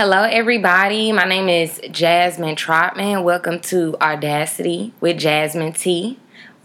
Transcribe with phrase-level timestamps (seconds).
[0.00, 1.10] Hello, everybody.
[1.10, 3.24] My name is Jazzmine Trotman.
[3.24, 6.20] Welcome to Audacity with Jazzmine T.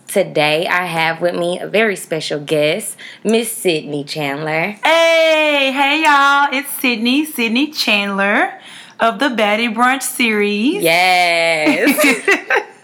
[0.06, 4.78] Today, I have with me a very special guest, Miss Sydney Chandler.
[4.84, 6.50] Hey, hey, y'all.
[6.54, 8.54] It's Sydney, Sydney Chandler
[9.00, 10.84] of the Baddie Brunch series.
[10.84, 11.90] Yes.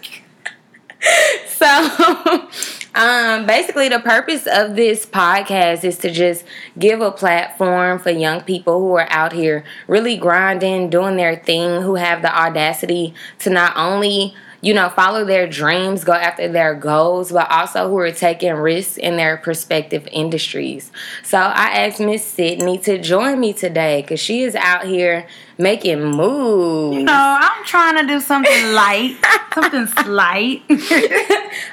[1.48, 2.50] so,
[2.96, 6.44] um, basically, the purpose of this podcast is to just
[6.78, 11.82] give a platform for young people who are out here really grinding, doing their thing,
[11.82, 16.76] who have the audacity to not only you know, follow their dreams, go after their
[16.76, 20.92] goals, but also who are taking risks in their prospective industries.
[21.24, 25.28] So I asked Miss Sydney to join me today because she is out here
[25.58, 26.98] making moves.
[26.98, 29.18] You know, I'm trying to do something light,
[29.54, 30.62] something slight.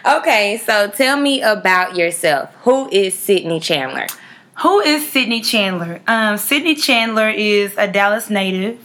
[0.06, 2.54] okay, so tell me about yourself.
[2.62, 4.06] Who is Sydney Chandler?
[4.60, 6.00] Who is Sydney Chandler?
[6.06, 8.78] Um, Sydney Chandler is a Dallas native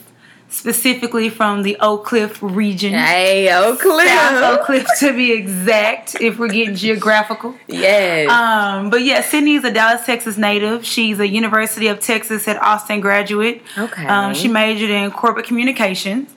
[0.52, 2.94] specifically from the Oak Cliff region.
[2.94, 4.08] Hey, Oak Cliff.
[4.08, 7.56] South Oak Cliff to be exact, if we're getting geographical.
[7.68, 8.30] Yes.
[8.30, 10.86] Um, but yeah, Sydney is a Dallas, Texas native.
[10.86, 13.64] She's a University of Texas at Austin graduate.
[13.78, 14.06] Okay.
[14.06, 16.30] Um, she majored in corporate communications.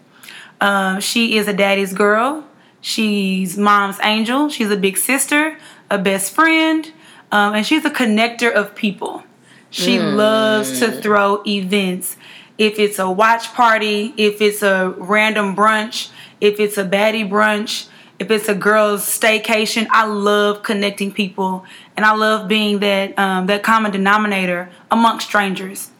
[0.61, 2.45] Um, she is a daddy's girl.
[2.81, 4.49] She's mom's angel.
[4.49, 5.59] She's a big sister,
[5.91, 6.91] a best friend,
[7.33, 9.25] um, and she's a connector of people.
[9.71, 10.15] She Mm.
[10.15, 12.17] loves to throw events
[12.59, 16.11] if it's a watch party, if it's a random brunch,
[16.41, 17.89] if it's a baddie brunch,
[18.19, 21.65] if it's a girls' staycation, I love connecting people,
[21.97, 25.91] and I love being that um, that common denominator amongst strangers.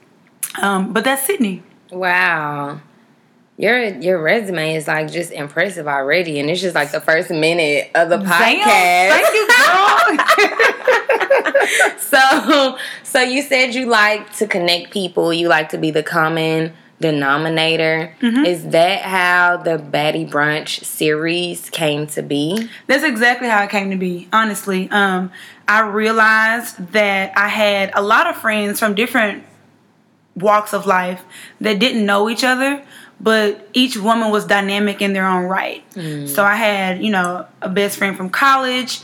[0.63, 1.63] Um, but that's Sydney.
[1.91, 2.81] Wow.
[3.57, 7.89] Your your resume is like just impressive already, and it's just like the first minute
[7.95, 8.65] of the podcast.
[8.65, 9.47] Damn, thank you,
[11.99, 15.33] so so you said you like to connect people.
[15.33, 18.15] You like to be the common denominator.
[18.21, 18.45] Mm-hmm.
[18.45, 22.69] Is that how the Baddie Brunch series came to be?
[22.87, 24.29] That's exactly how it came to be.
[24.33, 25.31] Honestly, um,
[25.69, 29.45] I realized that I had a lot of friends from different
[30.37, 31.25] walks of life
[31.61, 32.85] that didn't know each other,
[33.21, 35.83] but each woman was dynamic in their own right.
[36.29, 39.01] So I had, you know, a best friend from college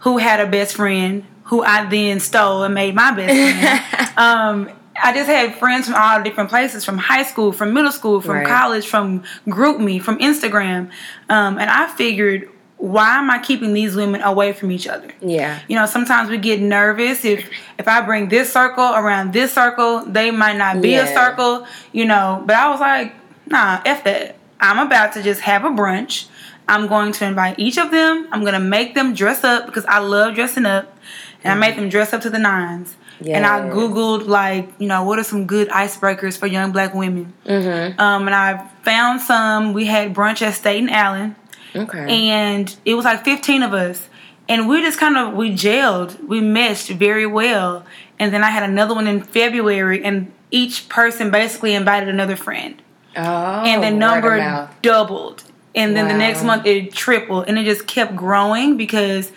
[0.00, 4.16] who had a best friend who I then stole and made my best friend.
[4.16, 4.70] um,
[5.02, 8.36] I just had friends from all different places, from high school, from middle school, from
[8.36, 8.46] Right.
[8.46, 10.90] college, from GroupMe, from Instagram,
[11.28, 15.10] um, and I figured, why am I keeping these women away from each other?
[15.20, 15.58] Yeah.
[15.68, 17.48] You know, sometimes we get nervous if
[17.78, 22.04] if I bring this circle around this circle, they might not be a circle, you
[22.06, 22.42] know.
[22.46, 23.14] But I was like,
[23.50, 24.36] nah, F that.
[24.60, 26.28] I'm about to just have a brunch.
[26.68, 28.28] I'm going to invite each of them.
[28.30, 30.96] I'm gonna make them dress up because I love dressing up.
[31.42, 32.96] And I made them dress up to the nines.
[33.26, 37.32] And I Googled like, you know, what are some good icebreakers for young black women?
[37.46, 37.98] Mm-hmm.
[38.00, 39.72] Um, and I found some.
[39.72, 41.36] We had brunch at State and Allen
[41.74, 42.28] Okay.
[42.28, 44.08] and it was like 15 of us
[44.48, 47.84] and we just kind of we gelled we meshed very well
[48.18, 52.82] and then i had another one in february and each person basically invited another friend
[53.20, 53.64] oh.
[53.64, 55.44] and the number doubled
[55.74, 59.30] and then the next month it tripled and it just kept growing because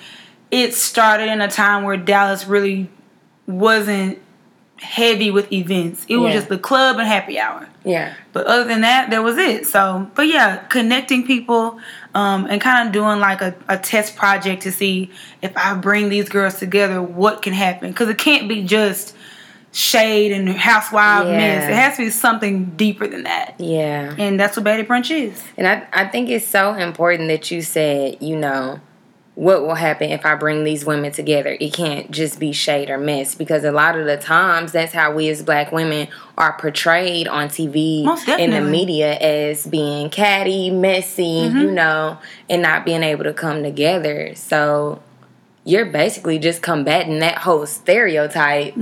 [0.51, 2.89] it started in a time where dallas really
[3.47, 4.17] wasn't
[4.77, 6.39] heavy with events it was Yeah.
[6.39, 8.13] just the club and happy hour Yeah.
[8.33, 9.65] but other than that, that was it.
[9.67, 11.79] So, but yeah, connecting people
[12.15, 15.09] um, and kind of doing like a, a test project to see
[15.41, 17.91] if I bring these girls together, what can happen.
[17.91, 19.15] Because it can't be just
[19.73, 21.37] shade and housewife Yeah.
[21.37, 21.69] mess.
[21.69, 23.55] It has to be something deeper than that.
[23.59, 24.13] Yeah.
[24.17, 25.43] And that's what Baddie Brunch is.
[25.57, 28.79] And I, I think it's so important that you said, you know,
[29.35, 31.57] what will happen if I bring these women together?
[31.59, 35.11] It can't just be shade or mess because a lot of the times that's how
[35.11, 36.07] we as black women
[36.37, 38.05] are portrayed on TV
[38.39, 41.57] in the media as being catty, messy, Mm-hmm.
[41.57, 44.35] you know, and not being able to come together.
[44.35, 45.01] So
[45.63, 48.75] you're basically just combating that whole stereotype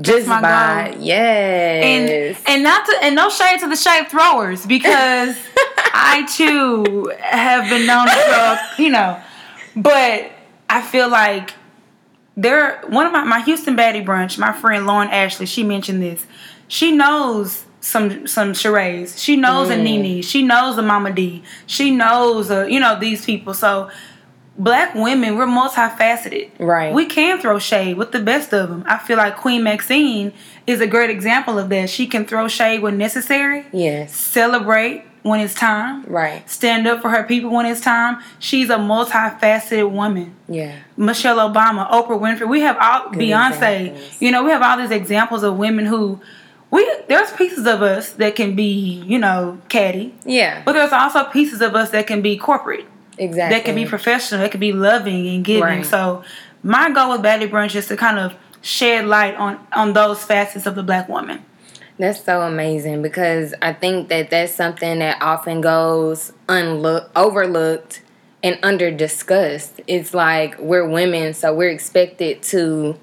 [0.00, 1.02] just my by goal.
[1.02, 1.84] yes.
[2.46, 5.36] And and not to and no shade to the shade throwers because
[5.92, 9.20] I too have been known to throw, you know.
[9.74, 10.30] But
[10.70, 11.54] I feel like
[12.36, 16.26] there one of my my Houston Baddie brunch, my friend Lauren Ashley, she mentioned this.
[16.68, 19.18] She knows some some Sherees.
[19.18, 19.82] She knows a mm.
[19.82, 20.22] Nene.
[20.22, 21.42] She knows a Mama D.
[21.66, 23.54] She knows a, you know these people.
[23.54, 23.90] So
[24.58, 26.50] black women, we're multifaceted.
[26.58, 26.92] Right.
[26.92, 28.84] We can throw shade with the best of them.
[28.86, 30.32] I feel like Queen Maxine
[30.66, 31.88] is a great example of that.
[31.88, 34.14] She can throw shade when necessary, yes.
[34.14, 36.48] celebrate when it's time, Right.
[36.48, 38.18] stand up for her people when it's time.
[38.38, 40.34] She's a multifaceted woman.
[40.48, 40.76] Yeah.
[40.96, 42.48] Michelle Obama, Oprah Winfrey.
[42.48, 43.88] We have all Good Beyonce.
[43.88, 44.16] examples.
[44.22, 46.20] You know, we have all these examples of women who
[46.70, 50.14] we there's pieces of us that can be, you know, catty.
[50.24, 50.62] Yeah.
[50.64, 52.86] But there's also pieces of us that can be corporate.
[53.18, 53.56] Exactly.
[53.56, 55.62] That can be professional, that can be loving and giving.
[55.62, 55.86] Right.
[55.86, 56.24] So
[56.62, 60.66] my goal with Baddie Brunch is to kind of shed light on on those facets
[60.66, 61.44] of the black woman.
[61.98, 68.02] That's so amazing because I think that that's something that often goes unlooked, overlooked,
[68.42, 69.80] and under discussed.
[69.88, 72.96] It's like we're women, so we're expected to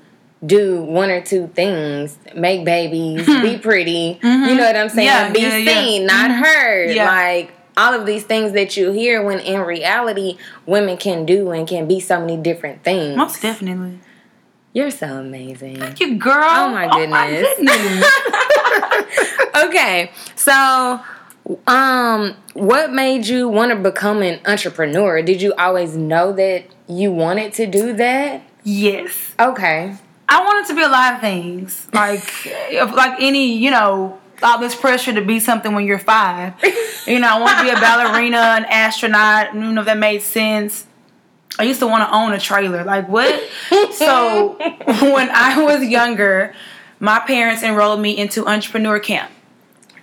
[0.45, 4.19] do one or two things: make babies, be pretty.
[4.23, 5.09] You know what I'm saying?
[5.09, 5.27] Mm-hmm.
[5.27, 5.73] Yeah, be yeah, yeah.
[5.73, 6.95] seen, not heard.
[6.95, 7.05] Yeah.
[7.09, 11.67] Like all of these things that you hear when in reality women can do and
[11.67, 13.17] can be so many different things.
[13.17, 13.99] Most definitely.
[14.73, 15.77] You're so amazing.
[15.77, 16.43] Thank you, girl.
[16.43, 17.47] Oh my goodness.
[17.57, 18.05] goodness.
[19.65, 20.99] okay, so
[21.67, 25.21] um, what made you want to become an entrepreneur?
[25.21, 28.43] Did you always know that you wanted to do that?
[28.63, 29.33] yes.
[29.39, 29.95] Okay.
[30.27, 31.87] I wanted to be a lot of things.
[31.93, 36.53] Like like any, you know, all this pressure to be something when you're five.
[37.07, 40.21] You know, I want to be a ballerina, an astronaut, you know if that made
[40.21, 40.85] sense.
[41.57, 42.83] I used to want to own a trailer.
[42.83, 43.41] Like what?
[43.93, 44.55] so
[44.87, 46.53] when I was younger,
[46.99, 49.31] my parents enrolled me into entrepreneur camp.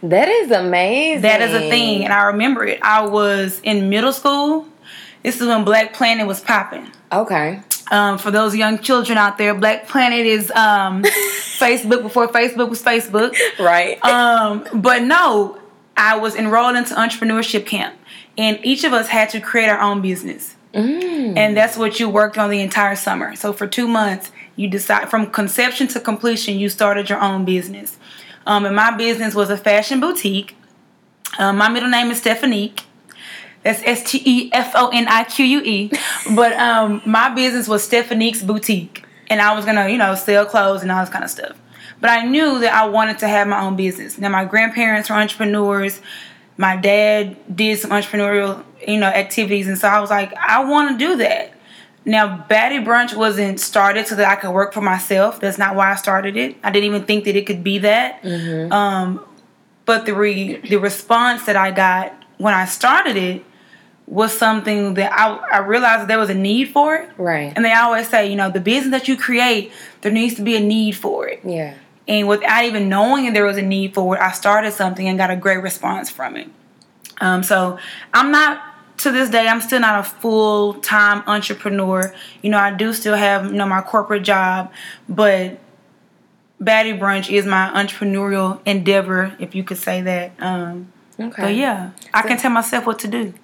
[0.03, 1.23] That is amazing.
[1.23, 2.81] That is a thing, and I remember it.
[2.83, 4.67] I was in middle school.
[5.23, 6.91] This is when Black Planet was popping.
[7.13, 7.61] Okay.
[7.91, 12.83] Um, for those young children out there, Black Planet is um, Facebook before Facebook was
[12.83, 13.37] Facebook.
[13.59, 14.03] Right.
[14.05, 15.59] Um, but no,
[15.97, 17.95] I was enrolled into entrepreneurship camp,
[18.39, 20.57] and each of us had to create our own business.
[20.75, 21.37] Mm.
[21.37, 23.37] And that's what you worked on the entire summer.
[23.37, 27.99] So for two months, you decide from conception to completion, you started your own business.
[28.47, 30.57] Um, and my business was a fashion boutique.
[31.39, 32.85] Um, my middle name is Stefonique.
[33.63, 35.91] That's S T E F O N I Q U E.
[36.35, 39.05] But um, my business was Stefonique's Boutique.
[39.31, 41.59] And I was gonna, you know, sell clothes and all this kind of stuff.
[42.01, 44.19] But I knew that I wanted to have my own business.
[44.19, 46.01] Now, my grandparents were entrepreneurs.
[46.57, 49.69] My dad did some entrepreneurial, you know, activities.
[49.69, 51.55] And so I was like, I want to do that.
[52.05, 55.39] Now, Baddie Brunch wasn't started so that I could work for myself.
[55.39, 56.57] That's not why I started it.
[56.65, 58.23] I didn't even think that it could be that.
[58.73, 59.25] Um,
[59.85, 63.45] but the re- the response that I got when I started it
[64.07, 67.11] was something that I, I realized that there was a need for it.
[67.17, 67.53] Right.
[67.55, 69.73] And they always say, you know, the business that you create,
[70.03, 71.41] there needs to be a need for it.
[71.45, 71.75] Yeah.
[72.09, 75.17] And without even knowing that there was a need for it, I started something and
[75.17, 76.49] got a great response from it.
[77.21, 77.79] Um, so
[78.13, 78.61] I'm not
[78.99, 82.15] to this day, I'm still not a full time entrepreneur.
[82.43, 84.73] You know, I do still have you know my corporate job,
[85.09, 85.59] but
[86.61, 90.33] Baddie Brunch is my entrepreneurial endeavor, if you could say that.
[90.41, 91.43] Um, Okay.
[91.43, 93.35] but yeah, I can tell myself what to do.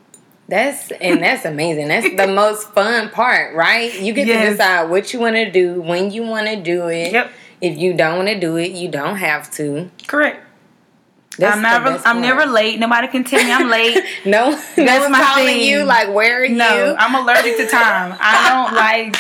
[0.49, 1.89] That's and that's amazing.
[1.89, 4.00] That's the most fun part, right?
[4.00, 7.12] You get to decide what you want to do, when you want to do it.
[7.12, 7.31] Yep.
[7.61, 9.91] If you don't want to do it, you don't have to.
[10.06, 10.45] Correct.
[11.39, 12.17] That's I'm never I'm part.
[12.19, 12.79] never late.
[12.81, 14.03] Nobody can tell me I'm late.
[14.25, 15.69] No, no That's one's my calling thing.
[15.69, 15.85] you.
[15.85, 16.97] Like, where are No, you?
[16.99, 18.17] I'm allergic to time.
[18.19, 19.17] I don't like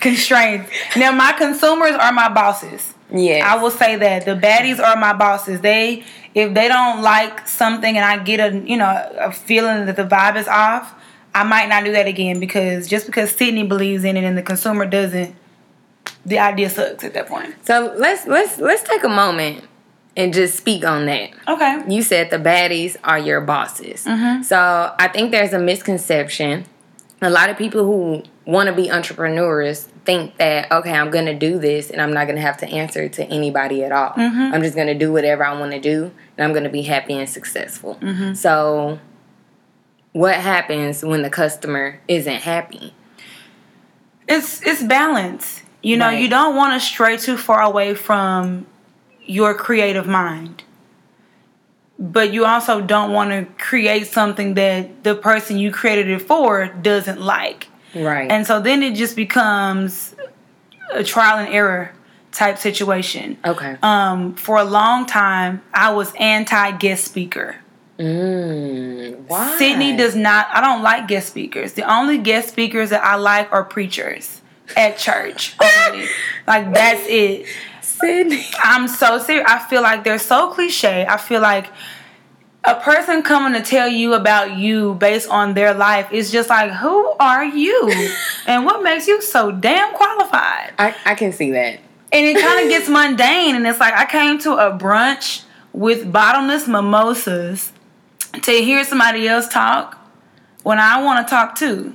[0.00, 0.70] constraints.
[0.96, 2.94] Now my consumers are my bosses.
[3.12, 5.60] Yeah, I will say that the baddies are my bosses.
[5.60, 6.04] They
[6.38, 10.04] if they don't like something and I get a you know a feeling that the
[10.04, 10.94] vibe is off,
[11.34, 14.42] I might not do that again because just because Sydney believes in it and the
[14.42, 15.34] consumer doesn't,
[16.24, 17.54] the idea sucks at that point.
[17.66, 19.64] So let's let's let's take a moment
[20.16, 21.30] and just speak on that.
[21.48, 21.82] Okay.
[21.88, 24.04] You said the baddies are your bosses.
[24.04, 24.42] Mm-hmm.
[24.42, 26.66] So I think there's a misconception.
[27.20, 31.58] A lot of people who want to be entrepreneurs think that okay, I'm gonna do
[31.58, 34.12] this and I'm not gonna have to answer to anybody at all.
[34.12, 34.54] Mm-hmm.
[34.54, 37.28] I'm just gonna do whatever I want to do and I'm gonna be happy and
[37.28, 37.96] successful.
[37.96, 38.32] Mm-hmm.
[38.32, 39.00] So
[40.12, 42.94] what happens when the customer isn't happy?
[44.26, 45.62] It's it's balance.
[45.82, 46.22] You know, Right.
[46.22, 48.66] you don't want to stray too far away from
[49.26, 50.64] your creative mind.
[51.98, 56.66] But you also don't want to create something that the person you created it for
[56.68, 57.67] doesn't like.
[57.94, 58.30] Right.
[58.30, 60.14] And so then it just becomes
[60.92, 61.92] a trial and error
[62.32, 63.38] type situation.
[63.44, 63.76] okay.
[63.82, 67.56] Um, for a long time, I was anti guest speaker.
[67.98, 69.56] mm, why?
[69.58, 70.46] Sydney does not.
[70.52, 71.72] I don't like guest speakers.
[71.72, 74.40] The only guest speakers that I like are preachers
[74.76, 75.56] at church.
[75.90, 76.06] only.
[76.46, 77.46] like that's it.
[77.80, 78.44] Sydney.
[78.62, 79.46] I'm so serious.
[79.48, 81.06] I feel like they're so cliche.
[81.08, 81.66] I feel like
[82.64, 86.70] a person coming to tell you about you based on their life is just like,
[86.72, 87.90] who are you?
[88.46, 90.72] and what makes you so damn qualified?
[90.78, 91.80] I, I can see that.
[92.12, 93.56] And it kind of gets mundane.
[93.56, 97.72] And it's like, I came to a brunch with bottomless mimosas
[98.42, 99.96] to hear somebody else talk
[100.62, 101.94] when I want to talk too.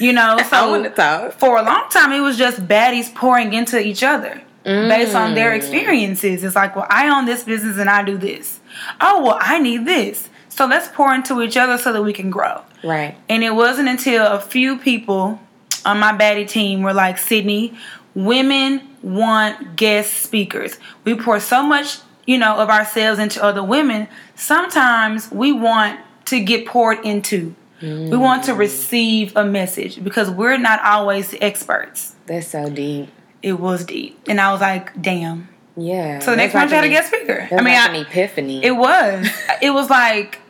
[0.00, 1.32] You know, so I talk.
[1.32, 4.42] for a long time, it was just baddies pouring into each other.
[4.64, 5.56] based on their mm.
[5.56, 6.42] experiences.
[6.42, 8.60] It's like, well, I own this business and I do this.
[9.00, 10.28] Oh, well, I need this.
[10.48, 12.62] So let's pour into each other so that we can grow.
[12.84, 13.16] Right.
[13.28, 15.40] And it wasn't until a few people
[15.84, 17.74] on my baddie team were like, Sydney,
[18.14, 20.78] women want guest speakers.
[21.04, 24.08] We pour so much, you know, of ourselves into other women.
[24.36, 27.54] Sometimes we want to get poured into.
[27.82, 28.58] We want to mm.
[28.58, 32.14] receive a message because we're not always experts.
[32.24, 33.10] That's so deep.
[33.42, 34.18] It was deep.
[34.26, 35.48] And I was like, damn.
[35.76, 36.20] Yeah.
[36.20, 37.48] So the next month I had a guest speaker.
[37.50, 38.64] I mean, like I- an epiphany.
[38.64, 39.28] It was.
[39.62, 40.40] it was like,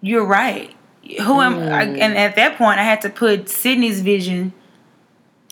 [0.00, 0.74] you're right.
[1.22, 4.52] Who am I, and at that point I had to put Sydney's vision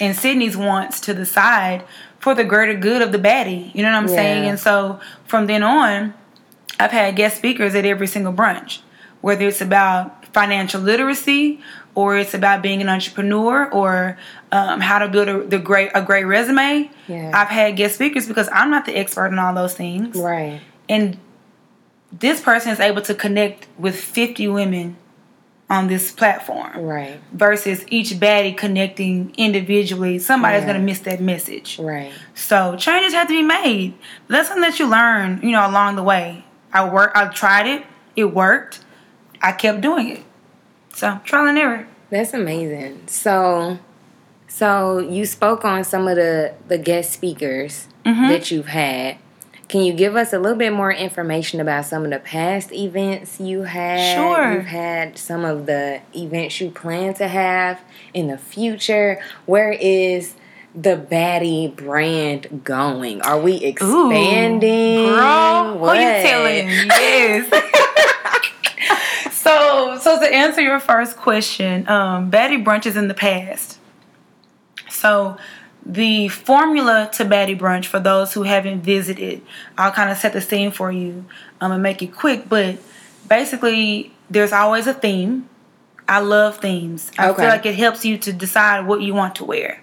[0.00, 1.84] and Sydney's wants to the side
[2.20, 3.74] for the greater good of the baddie.
[3.74, 4.44] You know what I'm saying?
[4.48, 6.14] And so from then on,
[6.78, 8.80] I've had guest speakers at every single brunch,
[9.20, 11.60] whether it's about financial literacy
[11.98, 14.16] or it's about being an entrepreneur or
[14.52, 16.88] um, how to build a, the great a great resume.
[17.08, 17.32] Yeah.
[17.34, 20.60] I've had guest speakers because I'm not the expert in all those things right.
[20.88, 21.18] and
[22.12, 24.96] this person is able to connect with 50 women
[25.70, 27.18] on this platform Right.
[27.32, 30.68] versus each baddie connecting individually somebody's Yeah.
[30.68, 32.12] going to miss that message Right.
[32.34, 33.94] so changes have to be made
[34.28, 37.82] lesson that you learn you know along the way i work i tried it
[38.16, 38.80] it worked
[39.42, 40.22] i kept doing it
[40.98, 43.02] so trial and error That's amazing.
[43.06, 43.78] So,
[44.48, 48.28] so you spoke on some of the the guest speakers Mm-hmm.
[48.28, 49.18] that you've had.
[49.68, 53.38] Can you give us a little bit more information about some of the past events
[53.38, 54.14] you had?
[54.16, 54.52] Sure.
[54.54, 57.78] You've had some of the events you plan to have
[58.14, 59.20] in the future.
[59.44, 60.36] Where is
[60.74, 63.20] the Baddie brand going?
[63.20, 65.04] Are we Ooh, expanding?
[65.04, 67.50] girl who you telling yes
[69.42, 73.78] so so to answer your first question um baddie brunch is in the past.
[74.90, 75.36] So
[75.86, 79.40] the formula to baddie brunch for those who haven't visited
[79.78, 81.24] i'll kind of set the scene for you.
[81.60, 82.78] Um, and make it quick but
[83.28, 85.48] basically there's always a theme.
[86.06, 87.10] I love themes.
[87.18, 87.42] I Okay.
[87.42, 89.80] feel like it helps you to decide what you want to wear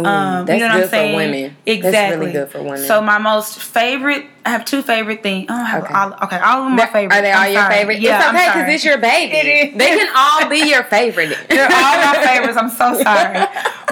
[0.00, 1.12] Ooh, um, that's you know what good I'm saying?
[1.12, 1.56] for women.
[1.66, 1.90] Exactly.
[1.90, 2.78] That's really good for women.
[2.86, 5.46] So my most favorite, I have two favorite things.
[5.50, 5.94] Oh, I have Okay.
[5.94, 7.16] all, okay, all of them are favorite.
[7.16, 7.74] Are they all I'm your sorry.
[7.74, 8.00] favorite?
[8.00, 9.36] Yeah, it's okay because it's your baby.
[9.36, 9.78] It is.
[9.78, 11.36] They can all be your favorite.
[11.50, 11.70] They're all
[12.12, 12.56] my favorites.
[12.56, 13.44] I'm so sorry,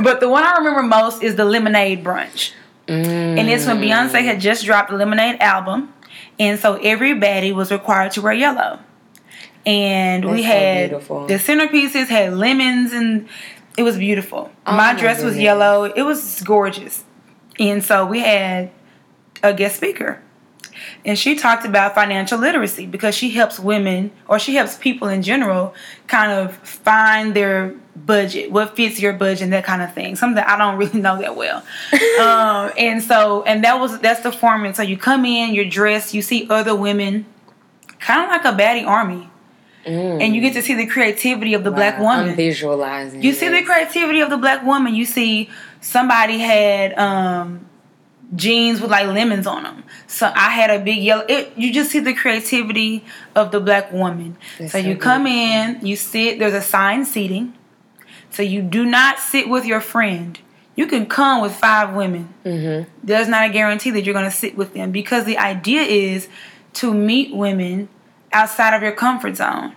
[0.02, 2.52] but the one I remember most is the Lemonade Brunch,
[2.88, 3.38] Mm.
[3.40, 5.92] and it's when Beyonce had just dropped the Lemonade album,
[6.38, 8.78] and so everybody was required to wear yellow,
[9.66, 11.26] and we That's so had beautiful.
[11.26, 13.28] the centerpieces had lemons and
[13.76, 14.50] it was beautiful.
[14.66, 15.84] Oh my my dress was yellow.
[15.84, 17.04] It was gorgeous,
[17.58, 18.70] and so we had
[19.42, 20.22] a guest speaker.
[21.04, 25.22] And she talked about financial literacy because she helps women or she helps people in
[25.22, 25.74] general
[26.06, 30.16] kind of find their budget, what fits your budget, and that kind of thing.
[30.16, 31.58] Something I don't really know that well.
[32.20, 34.76] um, and so, and that was that's the format.
[34.76, 37.24] So you come in, you're dressed, you see other women,
[38.00, 39.30] kind of like a baddie army,
[39.86, 42.00] and you get to see the creativity of the black Mm.
[42.00, 42.28] Woman.
[42.30, 43.22] I'm visualizing.
[43.22, 44.94] You see the creativity of the black woman.
[44.94, 45.48] You see
[45.80, 47.66] somebody had um,
[48.34, 49.84] jeans with like lemons on them.
[50.06, 51.24] So I had a big yellow.
[51.28, 54.36] It, you just see the creativity of the black woman.
[54.58, 56.38] So so you come in, you sit.
[56.38, 57.54] There's assigned seating.
[58.30, 60.38] So you do not sit with your friend.
[60.74, 62.34] You can come with five women.
[62.44, 62.90] Mm-hmm.
[63.02, 66.28] There's not a guarantee that you're going to sit with them because the idea is
[66.74, 67.88] to meet women
[68.36, 69.72] outside of your comfort zone,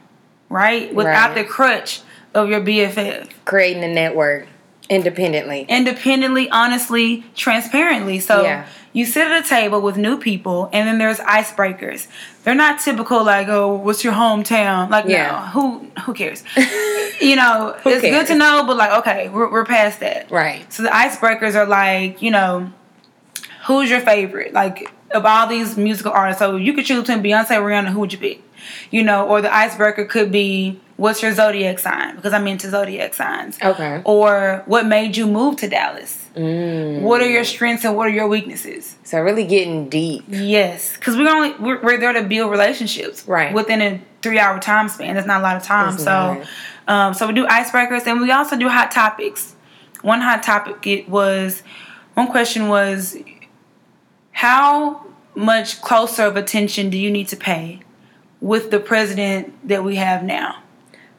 [0.49, 0.93] right?
[0.93, 1.35] Without Right.
[1.35, 2.01] the crutch
[2.33, 4.47] of your BFF creating a network
[4.89, 5.65] independently.
[5.69, 8.19] independently, honestly, transparently.
[8.19, 8.63] So Yeah.
[8.91, 12.07] you sit at a table with new people, and then there's icebreakers.
[12.43, 15.27] They're not typical like, "Oh, what's your hometown?" Like, Yeah.
[15.27, 16.43] no, who who cares?
[17.21, 18.15] you know, it's cares?
[18.15, 20.29] good to know, but like, okay, we're we're past that.
[20.31, 20.71] Right.
[20.73, 22.71] So the icebreakers are like, you know,
[23.67, 24.53] who's your favorite?
[24.53, 27.87] Like of all these musical artists, so you could choose between Beyonce, Rihanna.
[27.89, 28.41] Who would you pick?
[28.91, 32.15] You know, or the icebreaker could be, what's your zodiac sign?
[32.15, 33.57] Because I'm into zodiac signs.
[33.61, 34.01] Okay.
[34.03, 36.27] Or what made you move to Dallas?
[36.35, 37.01] Mm.
[37.01, 38.97] What are your strengths and what are your weaknesses?
[39.03, 40.25] So really getting deep.
[40.27, 43.53] Yes, because we're only we're, we're there to build relationships, Right.
[43.53, 45.97] Within a three hour time span, that's not a lot of time.
[45.97, 46.43] So,
[46.87, 49.55] um, so we do icebreakers and we also do hot topics.
[50.01, 51.63] One hot topic it was
[52.13, 53.17] one question was
[54.39, 55.05] how
[55.36, 57.81] much closer of attention do you need to pay
[58.39, 60.63] with the president that we have now?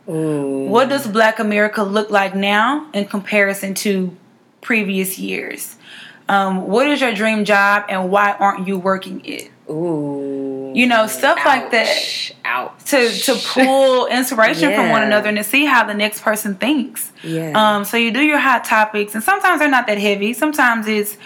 [0.09, 0.65] Ooh.
[0.65, 4.17] What does Black America look like now in comparison to
[4.63, 5.77] previous years?
[6.31, 9.51] Um, what is your dream job and why aren't you working it?
[9.69, 10.73] Ooh.
[10.75, 11.89] You know, stuff like that.
[11.89, 12.33] Ouch.
[12.47, 12.85] Ouch.
[12.87, 17.13] To to pull inspiration from one another and to see how the next person thinks.
[17.23, 17.53] Yeah.
[17.55, 20.33] Um, so you do your hot topics, and sometimes they're not that heavy.
[20.33, 21.19] Sometimes it's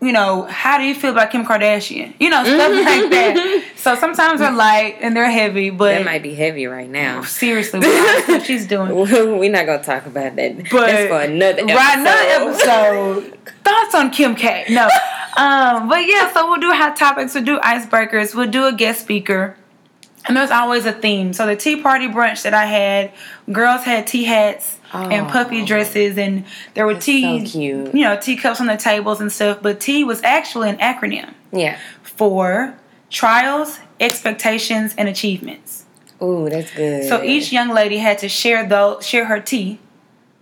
[0.00, 2.14] you know, how do you feel about Kim Kardashian?
[2.20, 3.64] You know, stuff like that.
[3.76, 7.22] So sometimes they're light and they're heavy, but That might be heavy right now.
[7.22, 7.80] seriously,
[8.28, 8.94] what she's doing.
[9.38, 10.56] We're not gonna talk about that.
[10.70, 11.74] But That's for another episode.
[11.74, 13.38] Right, another episode.
[13.64, 14.66] Thoughts on Kim K?
[14.70, 14.88] No.
[15.38, 19.02] Um, but yeah, so we'll do hot topics, we'll do icebreakers, we'll do a guest
[19.02, 19.54] speaker.
[20.26, 21.34] And there's always a theme.
[21.34, 23.12] So the tea party brunch that I had,
[23.52, 25.66] girls had tea hats and puffy Oh.
[25.66, 27.94] dresses, and there were tea, so cute.
[27.94, 29.58] you know, teacups on the tables and stuff.
[29.62, 31.76] But tea was actually an acronym Yeah.
[32.02, 32.74] for
[33.10, 35.84] trials, expectations, and achievements.
[36.22, 37.04] Ooh, that's good.
[37.08, 39.78] So each young lady had to share those, share her tea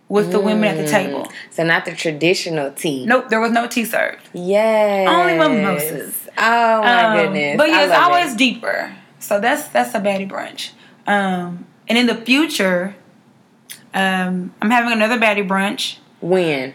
[0.08, 1.26] with the women at the table.
[1.50, 3.04] So not the traditional tea.
[3.06, 4.28] Nope, there was no tea served.
[4.32, 5.08] Yes.
[5.08, 6.28] Only mimosas.
[6.38, 7.56] Oh my Um, goodness.
[7.56, 8.38] But yeah, it's always it.
[8.38, 8.92] deeper.
[9.18, 10.70] So that's that's a baddie brunch.
[11.06, 12.94] Um, and in the future,
[13.94, 15.98] um, I'm having another baddie brunch.
[16.20, 16.74] when.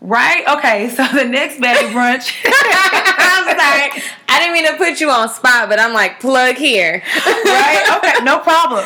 [0.00, 0.44] Right?
[0.58, 2.32] Okay, so the next baddie brunch.
[2.44, 4.02] I'm sorry.
[4.28, 7.02] I didn't mean to put you on spot, but I'm like plug here.
[7.26, 7.78] right?
[8.02, 8.84] Okay, no problem.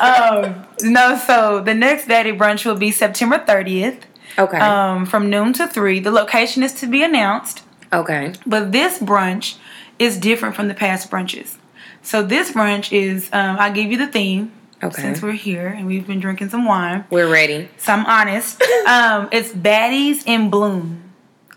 [0.00, 4.02] Um, no, so the next baddie brunch will be September 30th
[4.38, 4.58] Okay.
[4.58, 6.00] um, from noon to 3.
[6.00, 7.62] The location is to be announced.
[7.92, 8.32] okay.
[8.46, 9.56] But this brunch
[9.98, 11.56] is different from the past brunches.
[12.02, 14.52] So this brunch is um, I'll give you the theme
[14.82, 15.00] Okay.
[15.00, 17.04] since we're here and we've been drinking some wine.
[17.10, 17.68] We're ready.
[17.78, 18.62] So I'm honest.
[18.86, 21.02] um, it's baddies in bloom.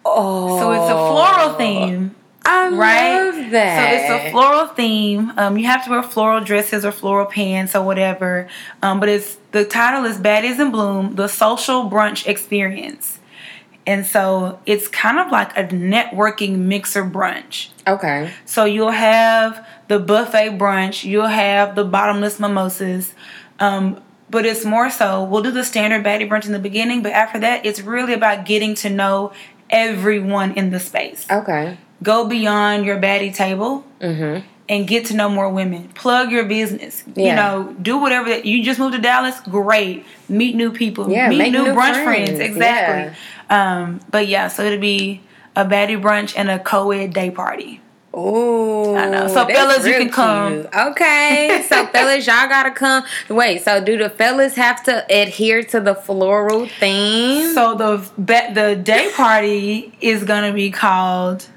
[0.05, 0.59] Oh.
[0.59, 3.25] So it's a floral theme, I right?
[3.25, 4.07] love that.
[4.07, 5.33] So it's a floral theme.
[5.37, 8.47] Um, you have to wear floral dresses or floral pants or whatever.
[8.81, 13.19] Um, but it's the title is Baddies in Bloom: The Social Brunch Experience.
[13.85, 17.69] And so it's kind of like a networking mixer brunch.
[17.87, 18.31] Okay.
[18.45, 23.13] So you'll have the buffet brunch, you'll have the bottomless mimosas.
[23.59, 27.11] Um, but it's more so, we'll do the standard baddie brunch in the beginning, but
[27.11, 29.33] after that, it's really about getting to know
[29.69, 31.25] everyone in the space.
[31.29, 31.77] Okay.
[32.01, 34.45] Go beyond your baddie table Mm-hmm.
[34.69, 35.89] and get to know more women.
[35.89, 37.03] Plug your business.
[37.15, 37.25] Yeah.
[37.29, 40.05] You know, do whatever that you just moved to Dallas, great.
[40.29, 41.11] Meet new people.
[41.11, 42.29] Yeah, meet new, new brunch friends.
[42.29, 42.39] friends.
[42.39, 43.17] Exactly.
[43.49, 45.21] Um, but yeah, so it'll be
[45.55, 47.81] a baddie brunch and a co-ed day party.
[48.19, 48.95] Ooh.
[48.95, 49.27] I know.
[49.27, 50.53] So fellas, you can come.
[50.53, 50.69] cute.
[50.73, 51.65] Okay.
[51.67, 53.03] So fellas, y'all gotta come.
[53.29, 53.63] Wait.
[53.63, 57.53] So do the fellas have to adhere to the floral theme?
[57.53, 61.47] So the the day party is gonna be called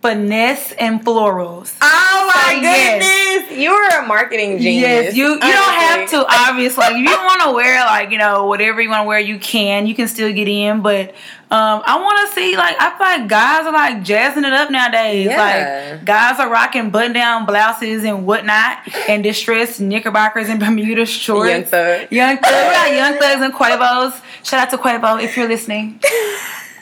[0.00, 1.74] Finesse and Florals.
[1.82, 3.46] oh my So, yes.
[3.48, 4.82] goodness, you're a marketing genius.
[4.82, 6.82] Yes, you you don't have to obviously.
[6.82, 9.38] Like, if you want to wear like you know whatever you want to wear, you
[9.40, 9.86] can.
[9.88, 11.10] You can still get in, but
[11.50, 14.70] um, I want to see like I feel like guys are like jazzing it up
[14.70, 15.26] nowadays.
[15.26, 15.90] Yeah.
[15.96, 21.50] Like guys are rocking button down blouses and whatnot, and distressed knickerbockers and Bermuda shorts.
[21.50, 22.12] Young Thug.
[22.12, 24.20] Young Thug, we got Young Thugs and Quavos.
[24.44, 26.00] Shout out to Quavo if you're listening.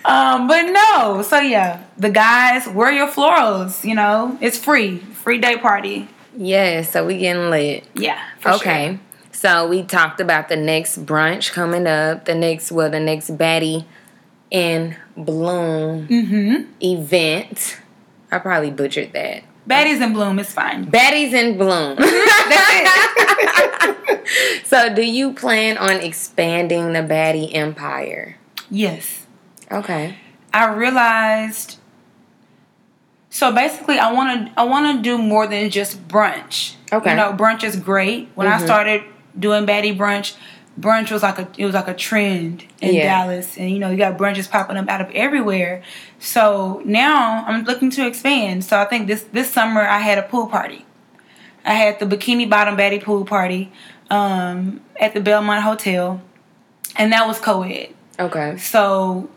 [0.07, 3.85] Um, but no, so yeah, the guys wear your florals.
[3.85, 6.09] You know, it's free, free day party.
[6.37, 6.83] Yeah.
[6.83, 7.85] So we getting lit.
[7.95, 8.87] Yeah, for okay.
[8.89, 9.01] sure.
[9.33, 13.85] So we talked about the next brunch coming up, the next well, the next baddie
[14.51, 16.71] in bloom Mm-hmm.
[16.83, 17.81] event.
[18.31, 19.43] I probably butchered that.
[19.69, 20.87] Baddies in bloom is fine.
[20.87, 21.99] Baddies in bloom.
[24.65, 28.37] So do you plan on expanding the baddie empire?
[28.71, 29.26] yes.
[29.71, 30.17] Okay.
[30.53, 31.79] I realized
[33.31, 36.75] so basically I wanna I wanna do more than just brunch.
[36.93, 37.11] Okay.
[37.11, 38.29] You know, brunch is great.
[38.35, 39.03] When I started
[39.39, 40.35] doing baddie brunch,
[40.81, 43.25] brunch was like a it was like a trend in Yeah.
[43.27, 43.59] Dallas.
[43.59, 45.83] And you know, you got brunches popping up out of everywhere.
[46.19, 48.65] So now I'm looking to expand.
[48.65, 50.87] So I think this this summer I had a pool party.
[51.67, 53.73] I had the Bikini Bottom Baddie pool party
[54.09, 56.23] um, at the Belmont Hotel,
[56.95, 57.93] and that was co-ed.
[58.21, 58.57] Okay.
[58.57, 59.29] So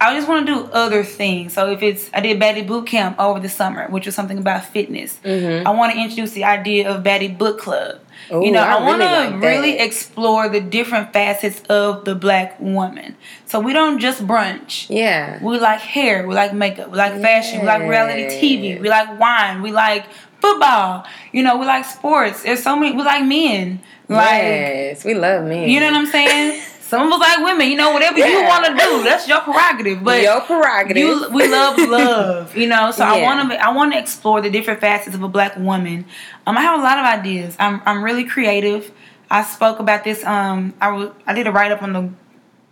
[0.00, 1.52] I just want to do other things.
[1.52, 4.64] So if it's I did Baddie Boot Camp over the summer, which was something about
[4.64, 5.18] fitness.
[5.24, 5.64] Mhm.
[5.66, 8.00] I want to introduce the idea of Baddie Book Club.
[8.32, 12.04] Ooh, you know, I I, want to really like really explore the different facets of
[12.04, 13.16] the black woman.
[13.46, 14.86] So we don't just brunch.
[14.88, 15.42] Yeah.
[15.42, 19.18] We like hair, we like makeup, we like fashion, we like reality TV, we like
[19.18, 20.04] wine, we like
[20.40, 21.04] football.
[21.32, 22.42] You know, we like sports.
[22.42, 22.96] There's so many.
[22.96, 23.80] We like men.
[24.08, 25.68] Like yes, we love men.
[25.68, 26.62] you know what I'm saying?
[26.90, 27.68] Some of us like women.
[27.70, 30.02] You know, whatever you want to do, that's your prerogative.
[30.02, 30.96] But Your prerogative.
[30.96, 32.56] you, we love love.
[32.56, 33.64] You know, so I want to.
[33.64, 36.04] I want to explore the different facets of a black woman.
[36.46, 37.56] Um, I have a lot of ideas.
[37.60, 38.90] I'm I'm really creative.
[39.30, 40.24] I spoke about this.
[40.24, 42.10] Um, I was I did a write up on the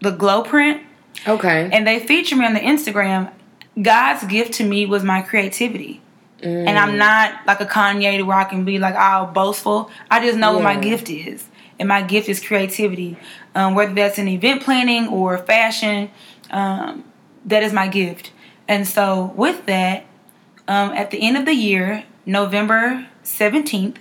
[0.00, 0.82] the glow print,
[1.26, 1.70] okay.
[1.72, 3.32] and they feature me on the Instagram.
[3.80, 6.02] God's gift to me was my creativity.
[6.42, 6.82] And Mm.
[6.82, 9.90] I'm not like a Kanye where I can be like all boastful.
[10.08, 11.44] I just know what my gift is.
[11.78, 13.16] And my gift is creativity.
[13.54, 16.10] Um, whether that's in event planning or fashion,
[16.50, 17.04] um,
[17.44, 18.32] that is my gift.
[18.66, 20.04] and so with that,
[20.66, 23.98] um, at the end of the year, November seventeenth,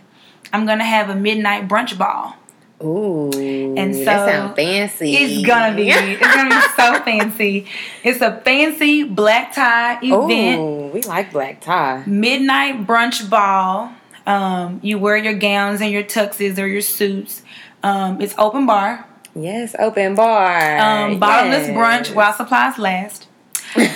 [0.51, 2.35] I'm gonna have a midnight brunch ball.
[2.83, 3.31] Ooh,
[3.75, 5.15] And that so sounds fancy.
[5.15, 5.89] It's gonna be.
[5.89, 7.65] It's gonna be so fancy.
[8.03, 10.59] It's a fancy black tie event.
[10.61, 12.03] Ooh, we like black tie.
[12.05, 13.91] Midnight brunch ball.
[14.27, 17.41] Um, you wear your gowns and your tuxes or your suits.
[17.83, 19.05] Um, it's open bar.
[19.35, 20.77] Yes, open bar.
[20.77, 21.77] Um, bottomless Yes.
[21.77, 23.27] brunch while supplies last.
[23.73, 23.87] so you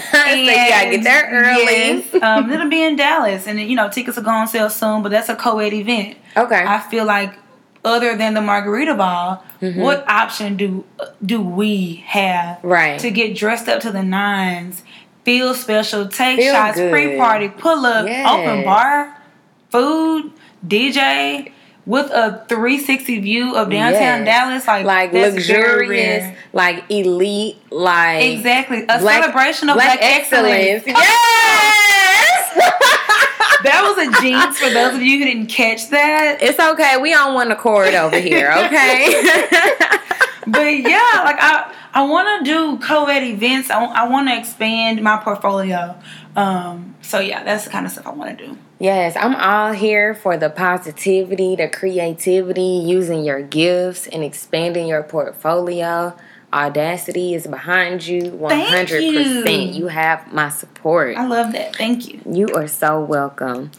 [0.51, 1.63] gotta get there early.
[2.03, 5.01] Yes, um, it'll be in Dallas, and you know tickets will go on sale soon.
[5.01, 6.17] But that's a co-ed event.
[6.37, 6.63] Okay.
[6.63, 7.33] I feel like
[7.83, 9.79] other than the margarita ball, Mm-hmm.
[9.79, 10.83] what option do
[11.23, 12.99] do we have Right.
[12.99, 14.81] to get dressed up to the nines,
[15.23, 16.91] feel special, take Feel shots, good.
[16.91, 18.27] pre-party, pull up, Yes.
[18.27, 19.15] open bar,
[19.69, 20.31] food,
[20.67, 21.51] DJ
[21.85, 24.65] with a 360 view of downtown Yes.
[24.65, 30.83] Dallas, like like luxurious, like elite, like Exactly, a celebration of black, excellence.
[30.87, 32.77] Yes.
[33.63, 36.39] That was a jinx for those of you who didn't catch that.
[36.41, 36.97] it's okay.
[36.99, 38.51] We on one accord over here.
[38.51, 39.21] Okay.
[40.47, 43.69] but yeah, like I I want to do co-ed events.
[43.69, 45.95] I, want to expand my portfolio.
[46.35, 48.57] Um, so yeah, that's the kind of stuff I want to do.
[48.81, 55.03] Yes, I'm all here for the positivity, the creativity, using your gifts and expanding your
[55.03, 56.17] portfolio.
[56.51, 59.75] Audacity is behind you 100%.
[59.75, 59.81] you.
[59.81, 61.15] You have my support.
[61.15, 61.75] I love that.
[61.75, 62.21] Thank you.
[62.27, 63.69] You are so welcome.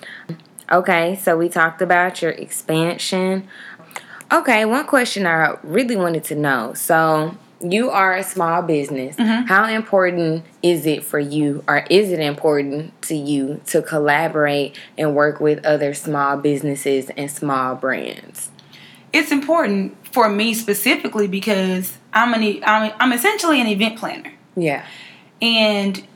[0.71, 3.49] Okay, so we talked about your expansion.
[4.33, 6.75] Okay, one question I really wanted to know.
[6.75, 9.17] So, you are a small business.
[9.17, 9.47] Mm-hmm.
[9.47, 15.15] How important is it for you, or is it important to you, to collaborate and
[15.15, 18.51] work with other small businesses and small brands?
[19.13, 24.33] It's important for me specifically because I'm an I'm, I'm essentially an event planner.
[24.57, 24.85] Yeah.
[25.41, 26.07] And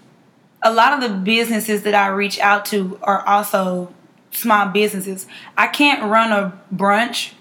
[0.62, 3.92] a lot of the businesses that I reach out to are also
[4.30, 5.26] small businesses.
[5.56, 7.32] I can't run a brunch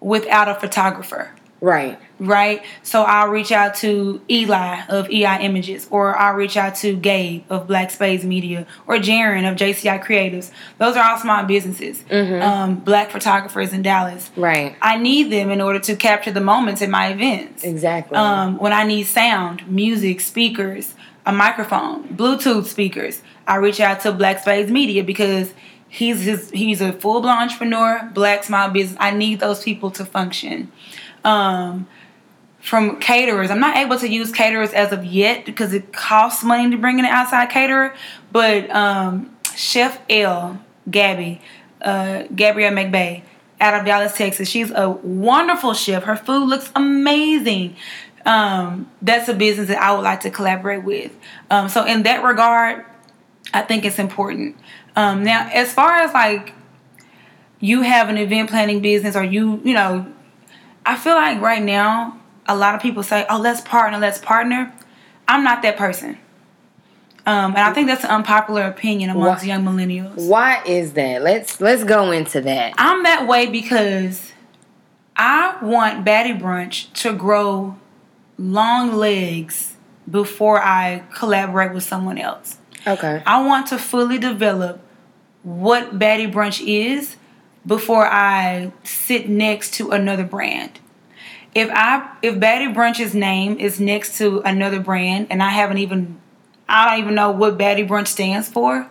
[0.00, 1.34] without a photographer.
[1.60, 1.98] Right.
[2.22, 2.62] Right?
[2.82, 7.44] So I'll reach out to Eli of EI Images, or I'll reach out to Gabe
[7.50, 10.50] of Black Space Media, or Jaren of JCI Creatives.
[10.78, 14.30] Those are all small businesses, um, black photographers in Dallas.
[14.36, 14.76] Right.
[14.80, 17.64] I need them in order to capture the moments at my events.
[17.64, 18.16] Exactly.
[18.16, 20.94] Um, when I need sound, music, speakers,
[21.26, 25.52] a microphone, Bluetooth speakers, I reach out to Black Space Media because
[25.88, 28.96] he's his, he's a full blown entrepreneur, black small business.
[29.00, 30.72] I need those people to function.
[31.24, 31.86] Um,
[32.62, 36.70] from caterers, I'm not able to use caterers as of yet because it costs money
[36.70, 37.94] to bring in an outside caterer.
[38.30, 41.40] But um, Chef L, Gabby,
[41.82, 43.24] uh, Gabrielle McBay,
[43.60, 44.48] out of Dallas, Texas.
[44.48, 46.04] She's a wonderful chef.
[46.04, 47.76] Her food looks amazing.
[48.24, 51.16] Um, that's a business that I would like to collaborate with.
[51.50, 52.84] Um, so in that regard,
[53.52, 54.56] I think it's important.
[54.94, 56.54] Um, now, as far as like
[57.58, 60.06] you have an event planning business or you, you know,
[60.86, 64.72] I feel like right now a lot of people say, "Oh, let's partner, let's partner."
[65.28, 66.18] I'm not that person.
[67.24, 70.28] Um, and I think that's an unpopular opinion amongst Why- young millennials.
[70.28, 71.22] Why is that?
[71.22, 72.74] Let's let's go into that.
[72.78, 74.32] I'm that way because
[75.16, 77.76] I want Baddie Brunch to grow
[78.38, 79.76] long legs
[80.10, 82.58] before I collaborate with someone else.
[82.86, 83.22] Okay.
[83.24, 84.80] I want to fully develop
[85.44, 87.16] what Baddie Brunch is
[87.64, 90.80] before I sit next to another brand.
[91.54, 96.18] If I if Baddie Brunch's name is next to another brand and I haven't even
[96.68, 98.88] I don't even know what Baddie Brunch stands for,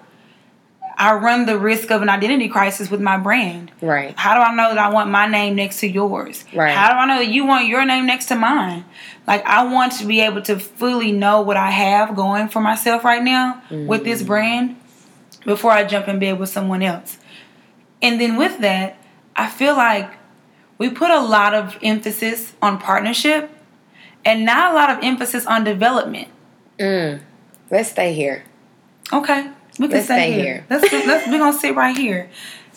[0.97, 3.71] I run the risk of an identity crisis with my brand.
[3.81, 4.13] Right.
[4.15, 6.45] How do I know that I want my name next to yours?
[6.53, 6.75] Right.
[6.75, 8.85] How do I know that you want your name next to mine?
[9.25, 13.03] Like I want to be able to fully know what I have going for myself
[13.03, 14.27] right now with this mm.
[14.27, 14.77] brand
[15.45, 17.17] before I jump in bed with someone else.
[18.01, 18.97] And then with that,
[19.35, 20.11] I feel like
[20.81, 23.49] we put a lot of emphasis on partnership
[24.25, 26.27] and not a lot of emphasis on development.
[26.79, 27.21] Mm.
[27.69, 28.43] Let's stay here.
[29.13, 30.43] Okay, we can Let's stay here.
[30.43, 30.65] here.
[30.71, 32.29] Let's, let's we're gonna sit right here.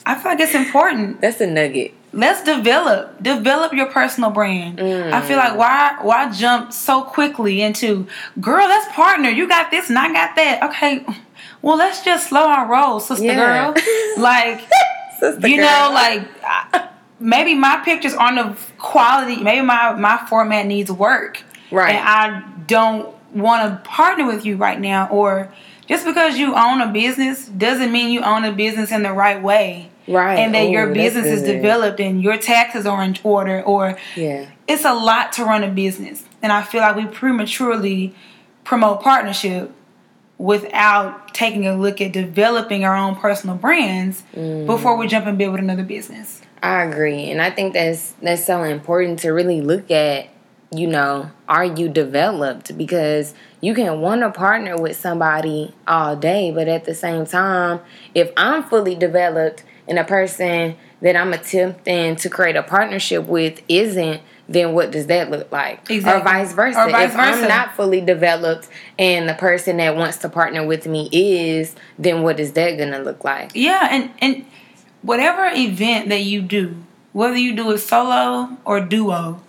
[0.04, 1.20] I feel like it's important.
[1.22, 1.94] That's a nugget.
[2.12, 4.80] Let's develop develop your personal brand.
[4.80, 8.06] I feel like why why jump so quickly into
[8.40, 8.68] girl?
[8.68, 9.30] Let's partner.
[9.30, 10.62] You got this and I got that.
[10.70, 11.04] Okay,
[11.62, 13.72] well let's just slow our roll, sister Yeah.
[13.72, 13.74] girl.
[14.22, 14.60] Like
[15.20, 15.66] Sister you girl.
[15.66, 16.88] know, like I-
[17.24, 19.42] maybe my pictures aren't of quality.
[19.42, 21.94] Maybe my my format needs work, Right.
[21.96, 25.08] And I don't want to partner with you right now.
[25.08, 25.52] Or
[25.88, 29.42] just because you own a business doesn't mean you own a business in the right
[29.42, 30.38] way, Right.
[30.38, 33.62] And that your Ooh, that's business is developed and your taxes are in order.
[33.62, 34.44] Or Yeah.
[34.68, 38.14] it's a lot to run a business, and I feel like we prematurely
[38.64, 39.72] promote partnership
[40.38, 44.66] without taking a look at developing our own personal brands Mm.
[44.66, 46.40] before we jump and build another business.
[46.64, 50.28] I agree, and I think that's that's so important to really look at.
[50.74, 52.76] You know, are you developed?
[52.76, 57.80] Because you can want to partner with somebody all day, but at the same time,
[58.14, 63.60] if I'm fully developed and a person that I'm attempting to create a partnership with
[63.68, 65.88] isn't, then what does that look like?
[65.90, 66.20] Exactly.
[66.20, 66.80] Or vice versa.
[66.80, 70.86] Or vice if I'm not fully developed and the person that wants to partner with
[70.86, 73.52] me is, then what is that gonna look like?
[73.54, 74.44] Yeah, and and
[75.04, 76.76] whatever event that you do,
[77.12, 79.40] whether you do it solo or duo,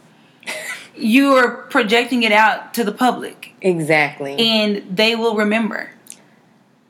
[0.96, 4.36] you are projecting it out to the public, Exactly.
[4.38, 5.92] and they will remember.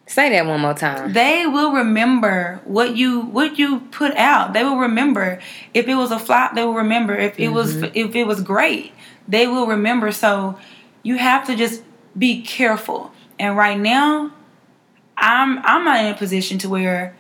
[0.08, 1.13] Say that one more time.
[1.13, 4.54] They will remember what you what you put out.
[4.54, 5.39] They will remember
[5.73, 6.54] if it was a flop.
[6.54, 7.91] They will remember if it was mm-hmm.
[7.95, 8.93] if it was great.
[9.28, 10.12] They will remember.
[10.12, 10.60] So
[11.01, 11.82] you have to just
[12.15, 13.13] be careful.
[13.39, 14.32] And right now,
[15.17, 17.17] I'm I'm not in a position to where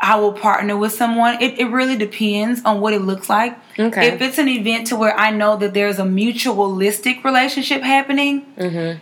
[0.00, 1.42] I will partner with someone.
[1.42, 3.58] It, it really depends on what it looks like.
[3.78, 4.08] Okay.
[4.08, 8.98] If it's an event to where I know that there's a mutualistic relationship happening, Mm-hmm.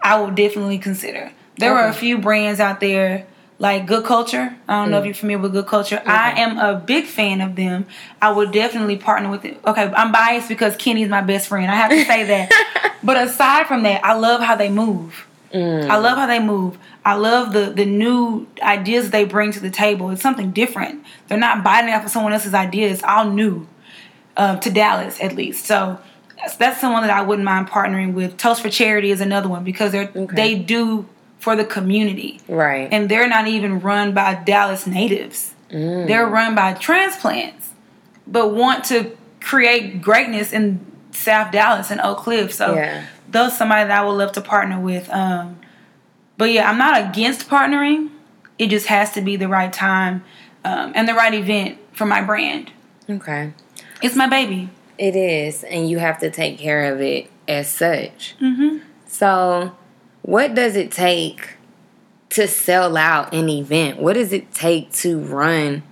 [0.00, 1.32] I will definitely consider.
[1.56, 3.26] There are a few brands out there
[3.58, 4.56] like Good Culture.
[4.68, 6.00] I don't know if you're familiar with Good Culture.
[6.06, 7.84] I am a big fan of them.
[8.22, 9.60] I would definitely partner with it.
[9.66, 11.68] Okay, I'm biased because Kenny's my best friend.
[11.68, 12.94] I have to say that.
[13.02, 15.26] but aside from that, I love how they move.
[15.52, 16.78] I love how they move.
[17.08, 20.10] I love the the new ideas they bring to the table.
[20.10, 21.04] It's something different.
[21.26, 22.92] They're not biting off of someone else's ideas.
[22.92, 23.66] It's all new
[24.36, 25.64] uh, to Dallas, at least.
[25.64, 25.98] So
[26.36, 28.36] that's, that's someone that I wouldn't mind partnering with.
[28.36, 30.36] Toast for Charity is another one because they're Okay.
[30.36, 31.06] they do
[31.38, 32.88] for the community, Right.
[32.92, 35.54] and they're not even run by Dallas natives.
[35.70, 36.08] Mm.
[36.08, 37.70] They're run by transplants,
[38.26, 42.52] but want to create greatness in South Dallas and Oak Cliff.
[42.52, 43.04] So Yeah.
[43.30, 45.08] those somebody that I would love to partner with.
[45.10, 45.57] Um,
[46.38, 48.10] but yeah, I'm not against partnering.
[48.58, 50.24] It just has to be the right time
[50.64, 52.72] um, and the right event for my brand.
[53.10, 53.52] okay.
[54.00, 54.70] It's my baby.
[54.96, 58.36] It is, and you have to take care of it as such.
[58.40, 58.78] Mm-hmm.
[59.06, 59.76] So,
[60.22, 61.56] what does it take
[62.30, 63.98] to sell out an event?
[63.98, 65.82] What does it take to run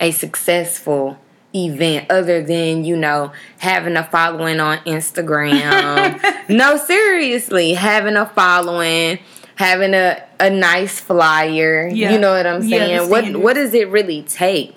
[0.00, 1.18] a successful
[1.54, 6.48] event other than, you know, having a following on Instagram?
[6.48, 9.18] no, seriously, having a following,
[9.56, 11.86] having a, a nice flyer.
[11.88, 12.12] Yeah.
[12.12, 13.10] You know what I'm Yeah, saying?
[13.10, 14.74] what what does it really take?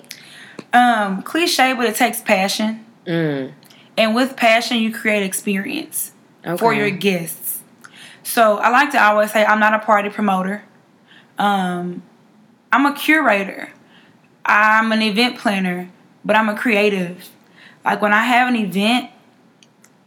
[0.72, 2.84] Um, cliche, but it takes passion.
[3.06, 3.52] Mm,
[3.96, 6.12] And with passion, you create experience
[6.58, 7.60] for your guests.
[8.22, 10.62] So I like to always say I'm not a party promoter.
[11.38, 12.02] Um,
[12.70, 13.70] I'm a curator.
[14.44, 15.88] I'm an event planner,
[16.24, 17.28] but I'm a creative.
[17.84, 19.10] Like when I have an event,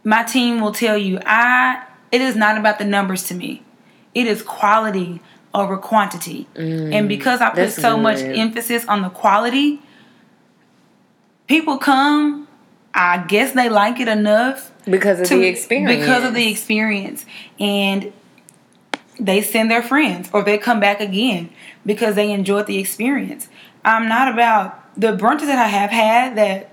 [0.04, 3.62] my team will tell you I it is not about the numbers to me.
[4.14, 5.20] It is quality
[5.54, 6.46] over quantity.
[6.54, 9.80] Mm, and because I put so much emphasis on the quality,
[11.46, 12.48] people come,
[12.94, 16.00] I guess they like it enough because of to- the experience.
[16.00, 17.26] Because of the experience.
[17.60, 18.12] And
[19.20, 21.50] they send their friends or they come back again
[21.84, 23.48] because they enjoyed the experience.
[23.84, 26.70] I'm not about the brunches that I have had that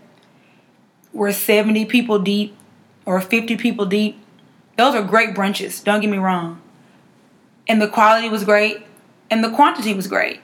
[1.14, 2.56] were 70 people deep
[3.06, 4.18] or 50 people deep.
[4.78, 6.62] Those are great brunches, don't get me wrong.
[7.70, 8.86] And the quality was great
[9.30, 10.42] and the quantity was great.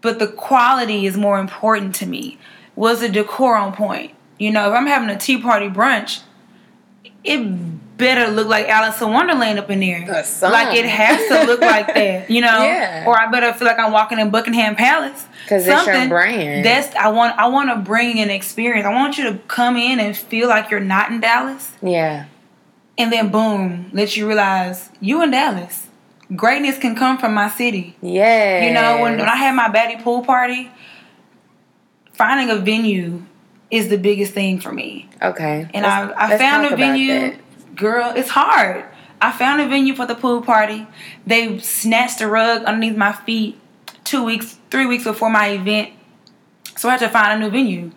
[0.00, 2.38] But the quality is more important to me.
[2.74, 4.12] Was the decor on point?
[4.38, 6.22] You know, if I'm having a tea party brunch,
[7.24, 10.06] it better look like Alice in Wonderland up in there.
[10.52, 12.62] Like it has to look like that, you know.
[12.62, 13.04] Yeah.
[13.06, 15.26] Or I better feel like I'm walking in Buckingham Palace.
[15.42, 16.64] Because it's your brand.
[16.64, 17.36] That's I want.
[17.36, 18.86] I want to bring an experience.
[18.86, 22.26] I want you to come in and feel like you're not in Dallas, yeah.
[22.96, 25.88] and then boom, let you realize you in Dallas.
[26.36, 27.96] Greatness can come from my city.
[28.02, 28.66] Yeah.
[28.66, 30.70] You know, when, when I had my Baddie pool party,
[32.12, 33.22] finding a venue
[33.70, 35.08] is the biggest thing for me.
[35.22, 35.68] Okay.
[35.72, 37.36] And Let's- I, I found a venue.
[37.74, 38.84] Girl, it's hard.
[39.20, 40.86] I found a venue for the pool party.
[41.26, 43.58] They snatched a rug underneath my feet
[44.04, 45.90] two weeks, three weeks before my event.
[46.76, 47.90] So I had to find a new venue.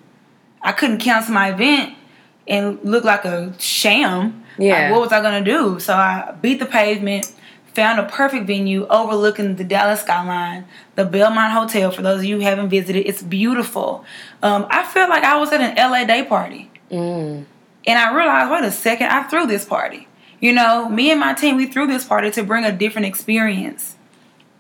[0.62, 1.96] I couldn't cancel my event
[2.48, 4.44] and look like a sham.
[4.58, 4.84] Yeah.
[4.84, 5.80] Like, what was I gonna do?
[5.80, 7.32] So I beat the pavement,
[7.74, 11.92] found a perfect venue overlooking the Dallas skyline, the Belmont Hotel.
[11.92, 14.06] For those of you who haven't visited, it's beautiful.
[14.44, 16.70] Um, I felt like I was at an LA day party.
[16.90, 17.46] Mm.
[17.88, 20.08] And I realized, wait a second, I threw this party.
[20.40, 23.96] You know, me and my team, we threw this party to bring a different experience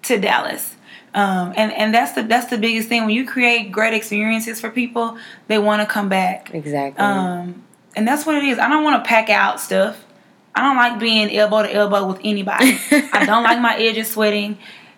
[0.04, 0.76] to Dallas.
[1.14, 3.02] Um, and and that's the that's the biggest thing.
[3.02, 6.54] When you create great experiences for people, they want to come back.
[6.54, 7.04] Exactly.
[7.04, 7.64] Um,
[7.96, 8.58] and that's what it is.
[8.58, 10.06] I don't want to pack out stuff.
[10.54, 12.78] I don't like being elbow to elbow with anybody.
[13.14, 14.58] I don't like my edges sweating.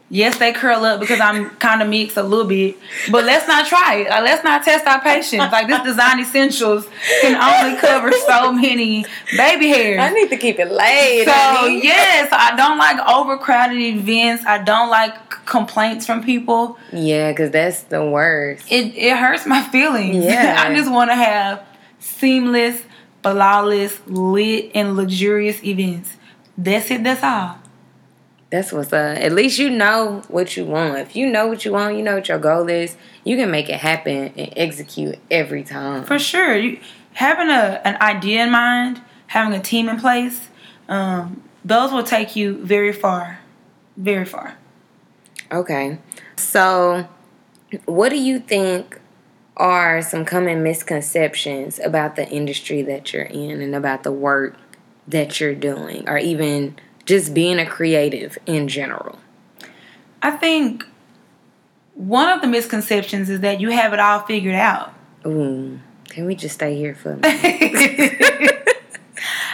[0.09, 2.77] Yes, they curl up because I'm kind of mixed a little bit,
[3.09, 4.09] but let's not try it.
[4.09, 5.51] Like, let's not test our patience.
[5.51, 6.87] Like this design essentials
[7.21, 9.99] can only cover so many baby hairs.
[9.99, 11.25] I need to keep it laid.
[11.25, 14.45] So yes, I don't like overcrowded events.
[14.45, 16.77] I don't like complaints from people.
[16.91, 18.71] Yeah, because that's the worst.
[18.71, 20.23] It it hurts my feelings.
[20.23, 20.63] Yeah.
[20.67, 21.65] I just want to have
[21.99, 22.83] seamless,
[23.23, 26.17] flawless, lit, and luxurious events.
[26.57, 27.03] That's it.
[27.03, 27.57] That's all.
[28.51, 29.17] That's what's up.
[29.17, 30.99] At least you know what you want.
[30.99, 33.67] If you know what you want, you know what your goal is, you can make
[33.67, 36.03] it happen and execute every time.
[36.03, 36.55] For sure.
[36.55, 36.79] You
[37.13, 40.49] having a an idea in mind, having a team in place,
[40.87, 43.39] um, those will take you very far.
[43.97, 44.57] Very far.
[45.51, 45.97] Okay.
[46.35, 47.07] So,
[47.85, 48.99] what do you think
[49.57, 54.55] are some common misconceptions about the industry that you're in and about the work
[55.07, 59.19] that you're doing, or even just being a creative in general?
[60.21, 60.85] I think
[61.95, 64.93] one of the misconceptions is that you have it all figured out.
[65.25, 68.67] Ooh, can we just stay here for a minute?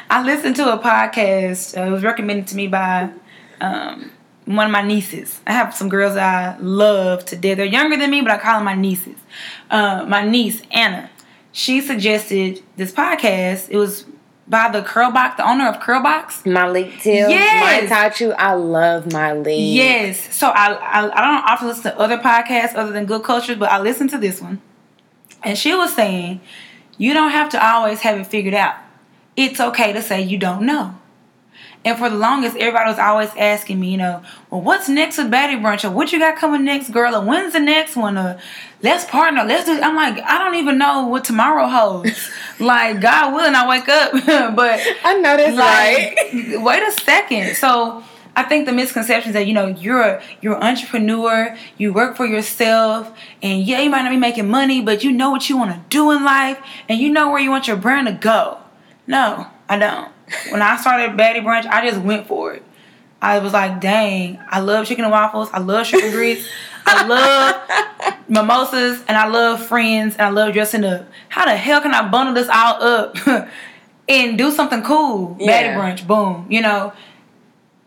[0.10, 1.78] I listened to a podcast.
[1.78, 3.12] Uh, it was recommended to me by
[3.62, 4.12] um,
[4.56, 5.42] one of my nieces.
[5.46, 7.58] I have some girls I love to death.
[7.58, 9.18] They're younger than me, but I call them my nieces.
[9.70, 11.10] Uh, my niece Anna,
[11.52, 13.68] she suggested this podcast.
[13.70, 14.06] It was
[14.48, 16.44] by the Curlbox, the owner of Curlbox.
[16.44, 17.90] Myleik Teele, Yes.
[17.90, 18.32] taught you.
[18.34, 19.74] I love Myleik.
[19.76, 20.36] Yes.
[20.36, 23.70] So I, I I don't often listen to other podcasts other than Good Cultures, but
[23.70, 24.60] I listened to this one.
[25.44, 26.42] And she was saying,
[26.98, 28.74] you don't have to always have it figured out.
[29.38, 30.96] It's okay to say you don't know.
[31.86, 35.32] And for the longest, everybody was always asking me, you know, well, what's next with
[35.32, 35.86] Baddie Brunch?
[35.86, 37.16] Or what you got coming next, girl?
[37.16, 38.18] Or when's the next one?
[38.18, 38.38] Or
[38.82, 39.46] let's partner.
[39.46, 39.80] Let's do.
[39.80, 42.30] I'm like, I don't even know what tomorrow holds.
[42.60, 44.12] like, God willing, I wake up.
[44.56, 46.62] but I know that's like, right.
[46.62, 47.56] wait a second.
[47.56, 48.04] So
[48.36, 52.16] I think the misconception is that you know you're a, you're an entrepreneur, you work
[52.16, 53.12] for yourself,
[53.42, 55.82] and yeah, you might not be making money, but you know what you want to
[55.90, 58.60] do in life, and you know where you want your brand to go.
[59.10, 60.08] No, I don't.
[60.52, 62.64] When I started Baddie Brunch, I just went for it.
[63.20, 66.48] I was like, dang, I love chicken and waffles, I love sugar grits,
[66.86, 71.08] I love mimosas, and I love friends, and I love dressing up.
[71.28, 73.18] How the hell can I bundle this all up
[74.08, 75.36] and do something cool?
[75.40, 75.76] Yeah.
[75.76, 76.94] Baddie Brunch, boom, you know.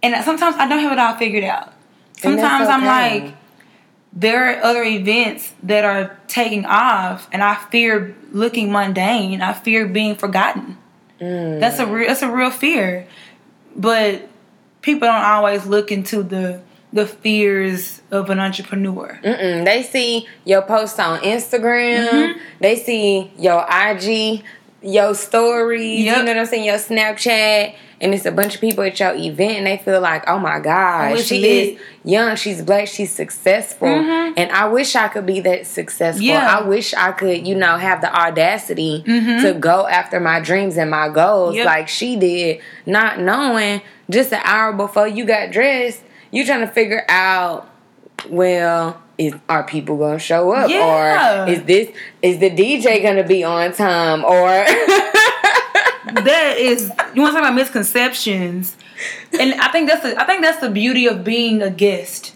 [0.03, 1.73] And sometimes I don't have it all figured out.
[2.19, 3.35] Sometimes I'm like,
[4.13, 9.41] there are other events that are taking off, and I fear looking mundane.
[9.41, 10.79] I fear being forgotten.
[11.23, 11.61] Mm.
[11.61, 12.09] That's a real.
[12.09, 13.07] That's a real fear.
[13.77, 14.29] But
[14.83, 16.61] people don't always look into the
[16.93, 19.19] the fears of an entrepreneur.
[19.23, 19.65] Mm-mm.
[19.65, 22.09] They see your posts on Instagram.
[22.09, 22.41] Mm-hmm.
[22.61, 24.43] They see your IG,
[24.83, 26.01] your stories.
[26.05, 26.17] Yep.
[26.19, 26.65] You know what I'm saying?
[26.65, 27.75] Your Snapchat.
[28.03, 30.59] And it's a bunch of people at your event, and they feel like, "Oh my
[30.59, 32.35] God, she is young.
[32.37, 32.89] She's black.
[32.89, 34.35] She's successful." Mhm.
[34.37, 36.25] And I wish I could be that successful.
[36.25, 36.49] Yeah.
[36.49, 36.65] Mm-hmm.
[36.65, 40.91] I wish I could, you know, have the audacity to go after my dreams and
[40.91, 41.65] my goals Yep.
[41.67, 46.67] like she did, not knowing just an hour before you got dressed, you're trying to
[46.67, 47.69] figure out,
[48.29, 51.45] well, is are people gonna show up Yeah.
[51.45, 51.89] or is this
[52.23, 54.65] is the DJ gonna be on time or
[56.25, 58.77] that is you want to talk about misconceptions?
[59.39, 62.35] And i think that's the i think that's the beauty of being a guest.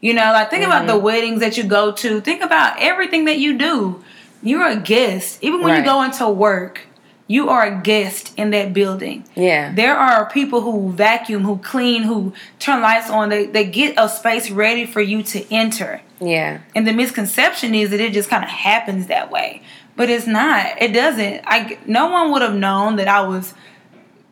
[0.00, 0.86] You know like think about Mm-hmm.
[0.88, 2.20] the weddings that you go to.
[2.20, 4.02] Think about everything that you do.
[4.42, 5.38] You're a guest.
[5.42, 6.82] Even when you go into work
[7.30, 9.22] you are a guest in that building.
[9.34, 9.74] Yeah.
[9.74, 13.28] There are people who vacuum who clean who turn lights on.
[13.28, 16.00] They, they get a space ready for you to enter.
[16.22, 16.60] Yeah.
[16.74, 19.62] And the misconception is that it just kind of happens that way.
[19.98, 20.80] But it's not.
[20.80, 21.42] It doesn't.
[21.46, 23.52] I no one would have known that I was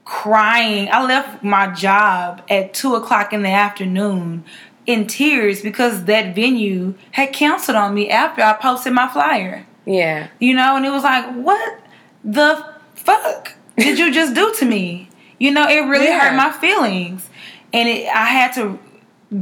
[0.04, 0.88] crying.
[0.90, 4.44] I left my job at two o'clock in the afternoon
[4.86, 9.66] in tears because that venue had canceled on me after I posted my flyer.
[9.84, 11.80] yeah You know, and it was like, what
[12.24, 15.08] the fuck did you just do to me?
[15.38, 16.20] You know, it really Yeah.
[16.20, 17.28] hurt my feelings.
[17.72, 18.78] And it, I had to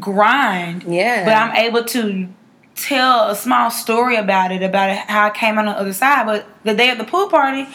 [0.00, 0.84] grind.
[0.88, 1.24] Yeah.
[1.26, 2.28] But I'm able to
[2.74, 6.26] tell a small story about it, about it, how I came on the other side.
[6.26, 7.66] But the day of the pool party,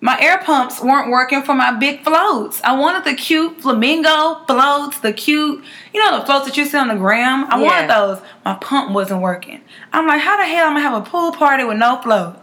[0.00, 2.60] my air pumps weren't working for my big floats.
[2.62, 6.76] I wanted the cute flamingo floats, the cute, you know, the floats that you see
[6.78, 7.46] on the gram.
[7.50, 8.22] I wanted those.
[8.44, 9.60] My pump wasn't working.
[9.92, 12.36] I'm like, how the hell am I gonna have a pool party with no float?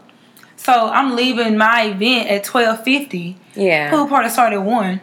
[0.55, 3.37] So I'm leaving my event at twelve fifty.
[3.53, 5.01] yeah Pool party started at one.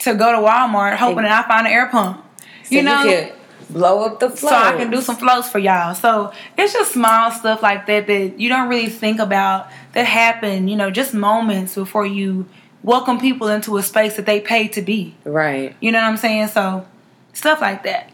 [0.00, 2.24] To go to Walmart, hoping that I find an air pump.
[2.64, 3.32] so you know, could
[3.72, 4.50] blow up the flow.
[4.50, 5.94] so I can do some flows for y'all.
[5.94, 10.68] So it's just small stuff like that that you don't really think about that happen,
[10.68, 12.46] you know, just moments before you
[12.82, 15.14] welcome people into a space that they pay to be.
[15.24, 15.74] Right.
[15.80, 16.48] You know what I'm saying?
[16.48, 16.86] So
[17.32, 18.09] stuff like that.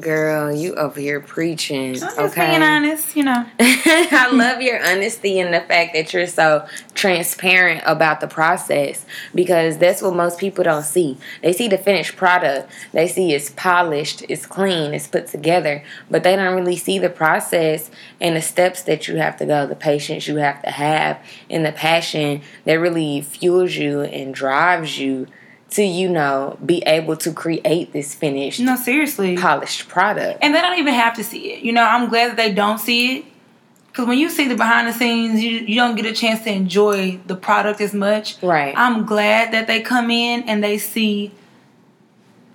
[0.00, 1.90] Girl, you over here preaching.
[1.90, 2.48] I'm just okay.
[2.48, 3.46] being honest, you know.
[3.60, 9.78] I love your honesty and the fact that you're so transparent about the process because
[9.78, 11.16] that's what most people don't see.
[11.42, 16.24] They see the finished product, they see it's polished, it's clean, it's put together, but
[16.24, 17.88] they don't really see the process
[18.20, 21.64] and the steps that you have to go, the patience you have to have, and
[21.64, 25.28] the passion that really fuels you and drives you
[25.70, 29.36] to you know be able to create this finished No, seriously.
[29.36, 31.64] polished product And they don't even have to see it.
[31.64, 33.24] You know, I'm glad that they don't see it.
[33.88, 36.52] Because when you see the behind the scenes, you, you don't get a chance to
[36.52, 38.42] enjoy the product as much.
[38.42, 38.74] Right.
[38.76, 41.30] I'm glad that they come in and they see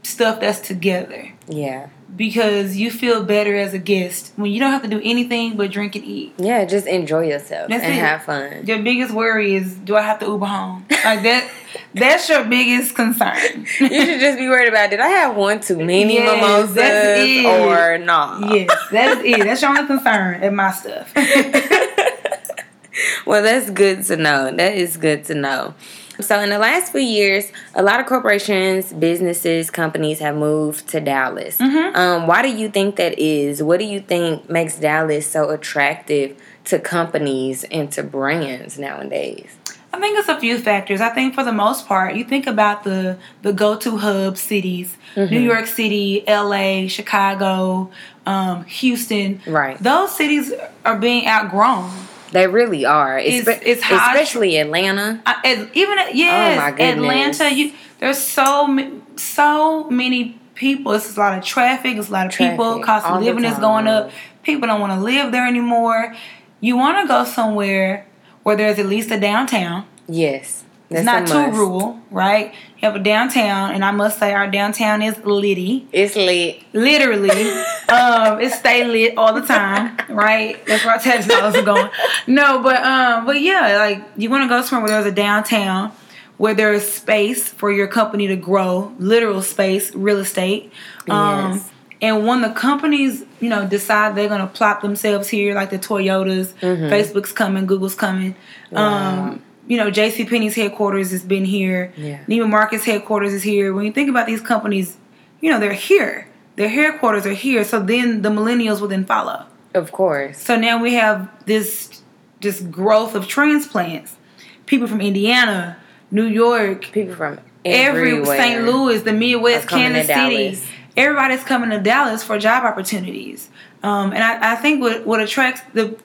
[0.03, 1.31] stuff that's together.
[1.47, 5.55] yeah Because you feel better as a guest when you don't have to do anything
[5.55, 6.33] but drink and eat.
[6.37, 7.99] yeah just enjoy yourself That's and it.
[7.99, 10.85] have fun Your biggest worry is do I have to Uber home?
[10.89, 11.49] Like that
[11.93, 13.65] that's your biggest concern.
[13.79, 17.19] you should just be worried about did I have one too many Yes, mimosas that's
[17.19, 17.45] it.
[17.45, 18.53] or not?
[18.53, 19.43] yes, that's it.
[19.45, 21.13] That's your only concern at my stuff.
[23.25, 24.51] well, that's good to know.
[24.51, 25.73] That is good to know.
[26.21, 30.99] So, in the last few years, a lot of corporations, businesses, companies have moved to
[30.99, 31.57] Dallas.
[31.57, 31.95] Mm-hmm.
[31.95, 33.63] Um, why do you think that is?
[33.63, 39.55] What do you think makes Dallas so attractive to companies and to brands nowadays?
[39.91, 41.01] I think it's a few factors.
[41.01, 44.97] I think for the most part, you think about the the go to hub cities:
[45.15, 45.33] Mm-hmm.
[45.33, 47.89] New York City, L.A., Chicago,
[48.25, 49.41] um, Houston.
[49.47, 49.81] Right.
[49.81, 50.53] Those cities
[50.85, 51.91] are being outgrown.
[52.31, 53.17] They really are.
[53.17, 54.15] It's- it's hot.
[54.15, 55.21] especially Atlanta.
[55.25, 56.83] I, even uh, yes, Oh.
[56.83, 57.49] Atlanta.
[57.53, 58.77] You there's so
[59.15, 60.93] so many people.
[60.93, 61.97] It's a lot of traffic.
[61.97, 62.79] It's a lot of people.
[62.81, 64.11] Cost of the living is going up.
[64.43, 66.15] People don't want to live there anymore.
[66.61, 68.05] You want to go somewhere
[68.43, 69.85] where there's at least a downtown.
[70.07, 70.58] Yes.
[70.91, 72.51] It's That's not too rural, right?
[72.79, 75.87] You have a downtown, and I must say our downtown is litty.
[75.91, 76.63] It's lit.
[76.73, 77.29] Literally,
[77.89, 80.65] um, it stay lit all the time, right?
[80.65, 81.89] That's where our tax dollars are going.
[82.25, 85.91] No, but um, but yeah, like you want to go somewhere where there's a downtown,
[86.37, 90.71] where there is space for your company to grow, literal space, real estate.
[91.07, 91.69] Um, Yes.
[92.01, 96.53] and when the companies, you know, decide they're gonna plop themselves here, like the Toyotas,
[96.89, 98.35] Facebook's coming, Google's coming.
[98.73, 100.25] Um, you know, J.C.
[100.25, 101.93] Penney's headquarters has been here.
[101.95, 102.25] Yeah.
[102.25, 103.71] Neiman Marcus headquarters is here.
[103.71, 104.97] When you think about these companies,
[105.41, 106.27] you know, they're here.
[106.55, 107.63] Their headquarters are here.
[107.63, 109.45] So then the millennials will then follow.
[109.75, 110.39] Of course.
[110.39, 112.01] So now we have this
[112.41, 114.17] this growth of transplants.
[114.65, 115.77] People from Indiana,
[116.09, 118.37] New York, People from every everywhere.
[118.37, 118.65] St.
[118.65, 120.45] Louis, the Midwest, Kansas City.
[120.45, 120.67] Dallas.
[120.97, 123.49] Everybody's coming to Dallas for job opportunities.
[123.83, 125.97] Um, and I, I think what, what attracts the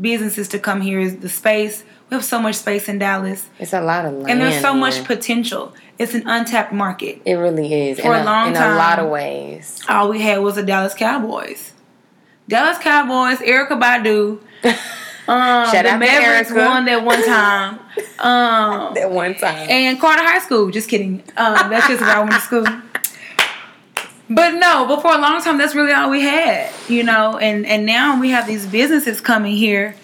[0.00, 1.84] businesses to come here is the space.
[2.10, 3.48] We have so much space in Dallas.
[3.58, 4.30] It's a lot of land.
[4.30, 5.72] And there's so much potential.
[5.98, 7.22] It's an untapped market.
[7.24, 8.00] It really is.
[8.00, 8.72] For in a long in time.
[8.72, 9.80] a lot of ways.
[9.88, 11.72] All we had was the Dallas Cowboys.
[12.48, 14.40] Dallas Cowboys, Erykah Badu.
[15.26, 17.78] Um, Shout the Mavericks won that one time.
[18.18, 19.70] Um, That one time.
[19.70, 20.70] and Carter High School.
[20.70, 21.22] Just kidding.
[21.38, 22.64] Um, that's just where I went to school.
[24.28, 27.38] But no, but for a long time, that's really all we had, you know.
[27.38, 29.96] And and now we have these businesses coming here.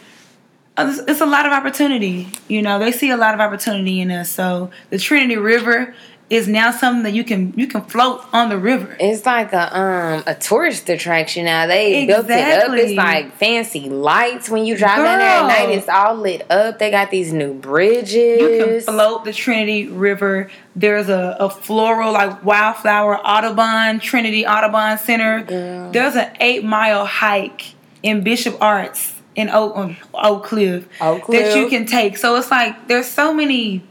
[0.80, 2.78] Uh, It's, a lot of opportunity, you know.
[2.78, 4.30] They see a lot of opportunity in us.
[4.30, 5.94] So the Trinity River
[6.30, 8.96] is now something that you can you can float on the river.
[9.00, 11.66] It's like a um a tourist attraction now.
[11.66, 12.72] They built it up.
[12.72, 15.70] It's like fancy lights when you drive in there at night.
[15.70, 16.78] It's all lit up.
[16.78, 18.40] They got these new bridges.
[18.40, 20.48] You can float the Trinity River.
[20.76, 25.42] There's a, a floral like wildflower Audubon Trinity Audubon Center.
[25.42, 25.90] Girl.
[25.90, 27.74] There's an eight mile hike
[28.04, 32.16] in Bishop Arts in Oak um, Oak Cliff Oak that you can take.
[32.16, 33.82] So it's like there's so many.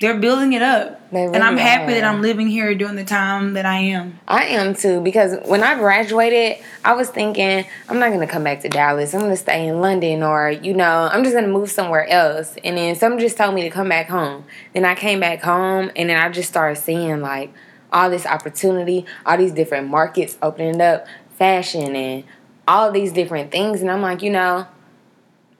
[0.00, 2.04] They're building it up, They and I'm really happy that.
[2.04, 4.18] I'm living here during the time that I am.
[4.26, 8.62] I am too because when I graduated, I was thinking I'm not gonna come back
[8.62, 9.12] to Dallas.
[9.12, 12.56] I'm gonna stay in London or you know I'm just gonna move somewhere else.
[12.64, 14.46] And then someone just told me to come back home.
[14.72, 17.52] Then I came back home and then I just started seeing like
[17.92, 21.06] all this opportunity, all these different markets opening up,
[21.40, 22.24] fashion and
[22.70, 23.80] all these different things.
[23.82, 24.66] And I'm like, you know.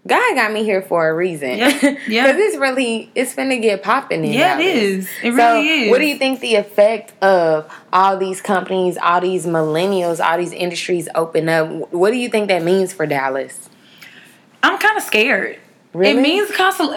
[0.07, 1.59] God got me here for a reason.
[1.59, 1.69] Yeah,
[2.09, 2.27] yeah.
[2.33, 5.09] Because it's really, it's finna get popping in Yeah, it Dallas.
[5.23, 5.91] It So, really is.
[5.91, 10.53] What do you think the effect of all these companies, all these millennials, all these
[10.55, 11.93] industries open up?
[11.93, 13.69] What do you think that means for Dallas?
[14.63, 15.59] I'm kind of scared.
[15.93, 16.19] Really?
[16.19, 16.89] It means cost of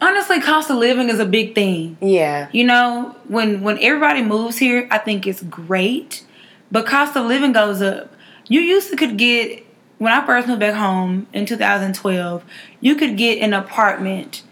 [0.00, 1.96] honestly cost of living is a big thing.
[2.00, 2.48] Yeah.
[2.52, 6.22] You know, when when everybody moves here, I think it's great,
[6.70, 8.13] but cost of living goes up.
[8.46, 9.64] You used to could get
[9.98, 12.44] when I first moved back home in 2012,
[12.80, 14.42] you could get an apartment,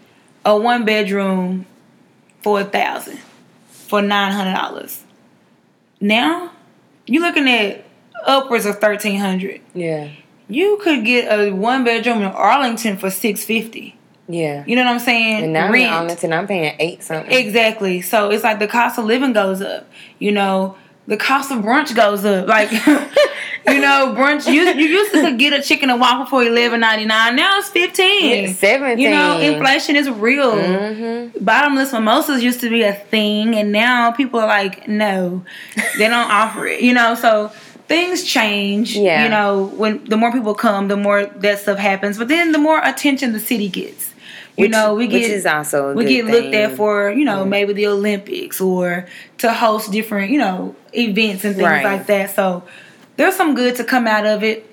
[0.45, 1.65] a one bedroom
[2.41, 3.19] for a thousand,
[3.69, 5.03] for nine hundred dollars.
[5.99, 6.51] Now,
[7.05, 7.85] you're looking at
[8.25, 9.61] upwards of thirteen hundred.
[9.73, 10.09] Yeah.
[10.49, 13.97] You could get a one bedroom in Arlington for six fifty.
[14.27, 14.63] Yeah.
[14.65, 15.43] You know what I'm saying?
[15.43, 15.93] And now I'm in Rent.
[15.93, 17.31] Arlington, I'm paying eight something.
[17.31, 18.01] Exactly.
[18.01, 19.87] So it's like the cost of living goes up.
[20.19, 20.77] You know,
[21.07, 22.47] the cost of brunch goes up.
[22.47, 22.71] Like,
[23.67, 24.51] you know, brunch.
[24.51, 27.35] You you used to get a chicken and waffle for eleven ninety nine.
[27.35, 28.45] Now it's fifteen.
[28.45, 28.99] Yeah, 17.
[28.99, 30.53] You know, inflation is real.
[30.53, 31.43] Mm-hmm.
[31.43, 35.43] Bottomless mimosas used to be a thing, and now people are like, no,
[35.97, 36.81] they don't offer it.
[36.81, 37.51] You know, so
[37.87, 38.95] things change.
[38.95, 39.23] Yeah.
[39.23, 42.17] You know, when the more people come, the more that stuff happens.
[42.17, 44.12] But then the more attention the city gets.
[44.55, 47.73] You Which- know, we get is also we get looked at for you know maybe
[47.73, 49.07] the Olympics or
[49.39, 51.83] to host different you know events and things Right.
[51.83, 52.35] like that.
[52.35, 52.63] So
[53.17, 54.65] there's some good to come out of it.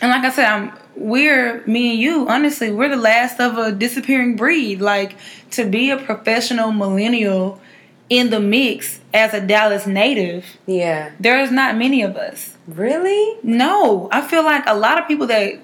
[0.00, 2.28] And like I said, I'm we're me and you.
[2.28, 4.80] Honestly, we're the last of a disappearing breed.
[4.80, 5.16] Like
[5.52, 7.60] to be a professional millennial
[8.08, 11.10] in the mix as a Dallas native, Yeah.
[11.20, 12.56] there's not many of us.
[12.66, 13.36] Really?
[13.42, 15.54] No, I feel like a lot of people that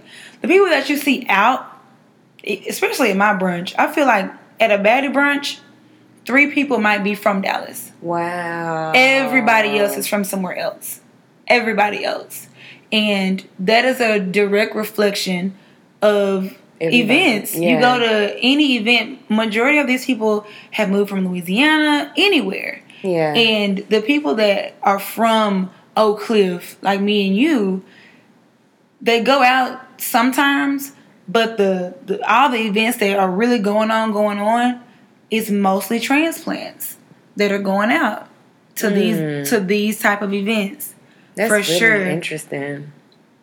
[0.43, 1.67] the people that you see out,
[2.47, 4.31] especially at my brunch, I feel like
[4.61, 5.61] at a baddie brunch,
[6.27, 7.93] three people might be from Dallas.
[8.01, 8.93] Wow.
[8.95, 11.01] Everybody else is from somewhere else.
[11.47, 12.49] Everybody else.
[12.93, 15.55] And that is a direct reflection
[16.01, 17.57] of Everybody, events.
[17.57, 22.83] You go to any event, majority of these people have moved from Louisiana, anywhere.
[23.03, 23.35] Yeah.
[23.35, 27.85] And the people that are from Oak Cliff, like me and you,
[29.01, 30.93] they go out sometimes,
[31.29, 34.83] but the, the all the events that are really going on, going on,
[35.31, 36.99] is mostly transplants
[37.37, 38.29] that are going out
[38.77, 40.89] to these to these type of events.
[40.89, 40.95] Mm.
[41.37, 42.07] That's for really sure.
[42.07, 42.93] interesting.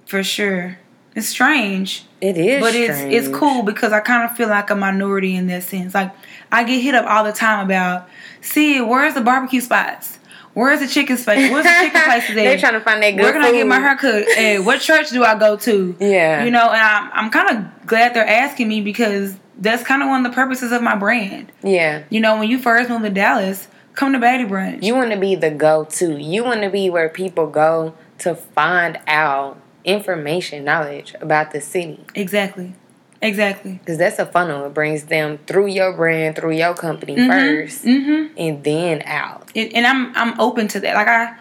[0.05, 0.77] For sure.
[1.13, 2.05] It's strange.
[2.21, 5.47] It is, But it's it's cool because I kind of feel like a minority in
[5.47, 5.93] that sense.
[5.93, 6.13] Like
[6.51, 8.07] I get hit up all the time about,
[8.39, 10.19] see, where's the barbecue spots?
[10.53, 11.51] Where's the chicken space?
[11.51, 12.43] Where's the chicken places today?
[12.45, 14.25] They're trying to find that good Where can I get my hair cut?
[14.35, 15.95] Hey, what church do I go to?
[15.99, 16.43] Yeah.
[16.43, 20.09] You know, and I'm I'm kind of glad they're asking me because that's kind of
[20.09, 21.51] one of the purposes of my brand.
[21.63, 22.03] Yeah.
[22.09, 24.83] You know, when you first moved to Dallas, come to Baddie Brunch.
[24.83, 26.17] You want to be the go-to.
[26.17, 32.03] You want to be where people go to find out information, knowledge about the city.
[32.15, 32.73] exactly,
[33.22, 33.74] exactly.
[33.74, 34.65] Because that's a funnel.
[34.65, 37.30] It brings them through your brand, through your company Mm-hmm.
[37.32, 38.34] first, Mm-hmm.
[38.38, 39.49] and then out.
[39.55, 40.95] and, and I'm I'm open to that.
[40.95, 41.36] Like I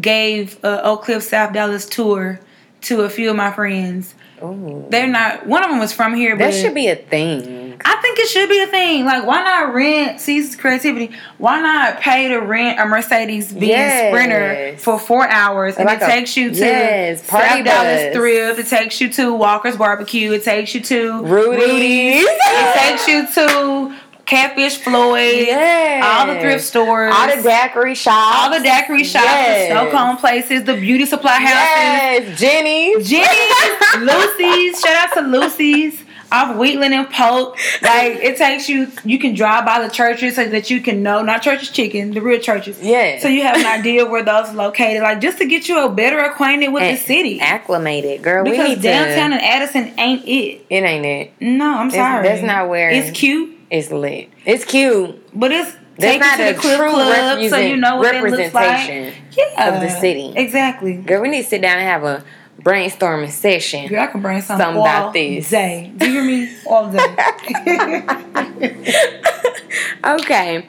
[0.00, 2.40] gave a Oak Cliff South Dallas tour
[2.82, 4.14] to a few of my friends.
[4.42, 4.86] Ooh.
[4.90, 5.46] They're not.
[5.46, 7.61] One of them was from here, but That should be a thing.
[7.84, 9.04] I think it should be a thing.
[9.04, 11.12] Like, why not rent Caesar's Creativity?
[11.38, 14.10] Why not pay to rent a Mercedes Benz Yes.
[14.12, 18.14] Sprinter for four hours and Like it a- takes you to yes, party Dallas.
[18.14, 18.58] Thrift.
[18.60, 20.32] It takes you to Walker's Barbecue.
[20.32, 22.24] It takes you to Rudy's.
[22.26, 25.46] It takes you to Catfish Floyd.
[25.46, 26.04] Yes.
[26.04, 27.12] All the thrift stores.
[27.14, 28.36] All the daiquiri shops.
[28.38, 29.84] all the daiquiri shops, Yes.
[29.84, 32.28] the cone places, the beauty supply houses.
[32.28, 33.08] Yes, Jenny's.
[33.10, 36.01] Jenny's, Lucy's, shout out to Lucy's
[36.32, 37.58] off Wheatland and Polk.
[37.82, 41.22] Like it takes you, you can drive by the churches so that you can know,
[41.22, 42.80] not churches chicken, the real churches.
[42.82, 43.18] Yeah.
[43.20, 45.88] So you have an idea where those are located, like just to get you a
[45.90, 47.38] better acquainted with the city.
[47.40, 48.44] Acclimated, girl.
[48.44, 49.36] we Because need downtown to.
[49.36, 50.64] and Addison ain't it.
[50.70, 51.32] It ain't it.
[51.40, 52.26] No, I'm sorry.
[52.26, 54.28] that's not where- it's cute, It's lit.
[54.44, 55.38] It's cute.
[55.38, 58.12] but it's That's take not to a the Cliff true Club so you know looks
[58.12, 58.22] like.
[58.22, 60.32] representation Yeah, of the city.
[60.36, 60.94] Exactly.
[60.96, 62.24] Girl, we need to sit down and have a
[62.64, 63.88] brainstorming session.
[63.88, 65.50] Girl, I can brainstorm something, all about this.
[65.50, 65.92] day.
[65.96, 66.56] Do you hear me?
[66.66, 67.16] All day.
[70.04, 70.66] Okay.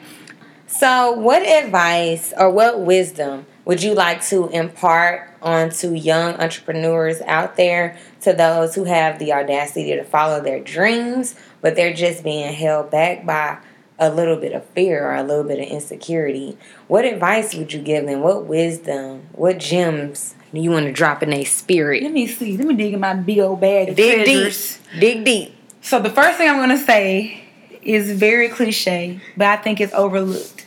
[0.66, 7.56] So, what advice or what wisdom would you like to impart onto young entrepreneurs out
[7.56, 12.52] there, to those who have the audacity to follow their dreams, but they're just being
[12.52, 13.58] held back by
[13.98, 16.56] a little bit of fear or a little bit of insecurity?
[16.88, 18.20] What advice would you give them?
[18.20, 22.02] What wisdom, what gems you want to drop in a spirit?
[22.02, 22.56] Let me see.
[22.56, 24.78] Let me dig in my big old bag of Dig treasures.
[24.92, 25.00] deep.
[25.00, 25.54] Dig deep.
[25.82, 27.44] So the first thing I'm gonna say
[27.82, 30.64] is very cliche, but I think it's overlooked.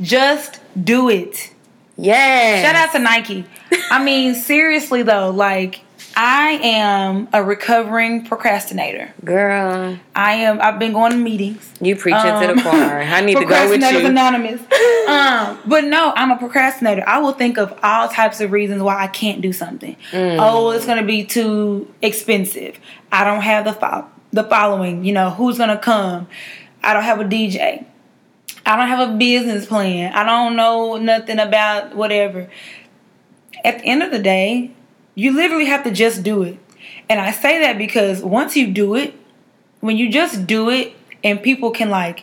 [0.00, 1.52] Just do it.
[1.96, 2.62] Yeah.
[2.62, 3.44] Shout out to Nike.
[3.90, 5.80] I mean, seriously though, like
[6.18, 9.12] I am a recovering procrastinator.
[9.22, 10.62] Girl, I am.
[10.62, 11.70] I've been going to meetings.
[11.80, 13.00] you preaching to Um, the choir.
[13.02, 14.06] I need to go with you.
[14.06, 14.60] Anonymous.
[15.08, 17.04] um, but no, I'm a procrastinator.
[17.06, 19.94] I will think of all types of reasons why I can't do something.
[20.12, 20.38] Mm.
[20.40, 22.78] Oh, it's gonna be too expensive.
[23.12, 25.04] I don't have the fo- the following.
[25.04, 26.28] You know, who's gonna come?
[26.82, 27.84] I don't have a DJ.
[28.64, 30.14] I don't have a business plan.
[30.14, 32.48] I don't know nothing about whatever.
[33.64, 34.70] At the end of the day,
[35.16, 36.58] you literally have to just do it.
[37.08, 39.14] And I say that because once you do it,
[39.80, 40.94] when you just do it
[41.24, 42.22] and people can like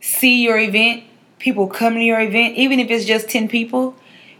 [0.00, 1.04] see your event,
[1.38, 3.96] people come to your event, even if it's just 10 people,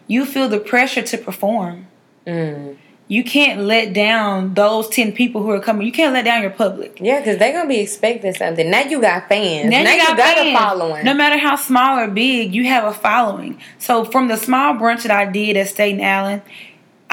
[0.06, 1.86] you feel the pressure to perform.
[2.26, 2.76] Mm.
[3.06, 5.86] You can't let down those 10 people who are coming.
[5.86, 6.98] You can't let down your public.
[7.00, 8.70] Yeah, because they're gonna be expecting something.
[8.70, 9.70] Now you got fans.
[9.70, 10.48] Now, Now, you got, got fans.
[10.48, 11.04] a following.
[11.04, 13.60] No matter how small or big, you have a following.
[13.78, 16.42] So from the small brunch that I did at Staten Island,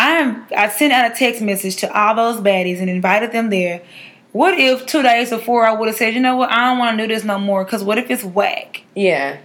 [0.02, 3.52] I am I sent out a text message to all those baddies and invited them
[3.52, 3.84] there.
[4.32, 6.98] What if two days before I would have said, you know what, I don't want
[6.98, 7.64] to do this no more?
[7.64, 8.82] Because what if it's whack?
[8.96, 9.38] yeah.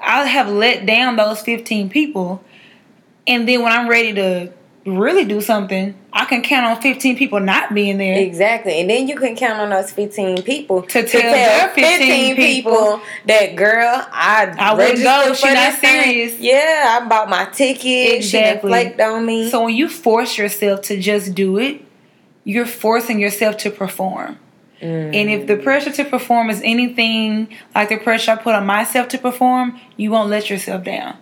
[0.00, 2.44] I have let down those 15 people.
[3.26, 4.52] And then when I'm ready to
[4.96, 8.18] really do something, I can count on 15 people not being there.
[8.20, 8.80] Exactly.
[8.80, 13.56] And then you can count on those 15 people To tell their 15 people that
[13.56, 15.34] girl, I I wouldn't go.
[15.34, 16.02] She for not this thing.
[16.02, 16.38] serious.
[16.40, 18.24] Yeah, I bought my ticket.
[18.24, 18.70] She Exactly.
[18.70, 19.50] flaked on me.
[19.50, 21.82] So when you force yourself to just do it,
[22.44, 24.38] you're forcing yourself to perform.
[24.80, 25.14] Mm.
[25.14, 29.08] And if the pressure to perform is anything like the pressure I put on myself
[29.08, 31.16] to perform, you won't let yourself down.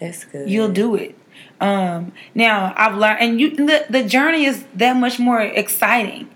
[0.00, 0.48] That's good.
[0.50, 1.14] You'll do it.
[1.60, 6.28] Um, now I've learned, and you the, the journey is that much more exciting.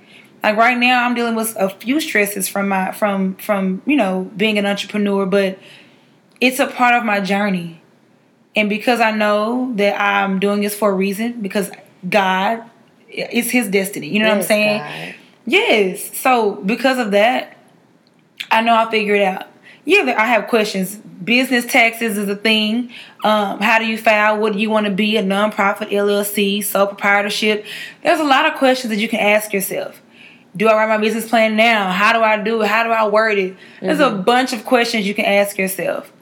[0.42, 4.30] Like right now, I'm dealing with a few stresses from my from from you know
[4.36, 5.58] being an entrepreneur, but
[6.40, 7.82] it's a part of my journey.
[8.54, 11.70] And because I know that I'm doing this for a reason, because
[12.08, 12.62] God
[13.10, 14.08] it's His destiny.
[14.08, 14.78] You know what I'm saying?
[14.78, 15.14] God.
[15.46, 16.16] Yes.
[16.18, 17.56] So because of that,
[18.50, 19.46] I know I'll figure it out.
[19.84, 21.00] Yeah, I have questions.
[21.22, 22.92] Business taxes is a thing.
[23.24, 24.38] Um, how do you file?
[24.38, 25.16] What do you want to be?
[25.16, 27.64] A nonprofit, LLC, sole proprietorship?
[28.02, 30.00] There's a lot of questions that you can ask yourself.
[30.56, 31.90] Do I write my business plan now?
[31.90, 32.68] How do I do it?
[32.68, 33.56] How do I word it?
[33.80, 36.12] There's a bunch of questions you can ask yourself.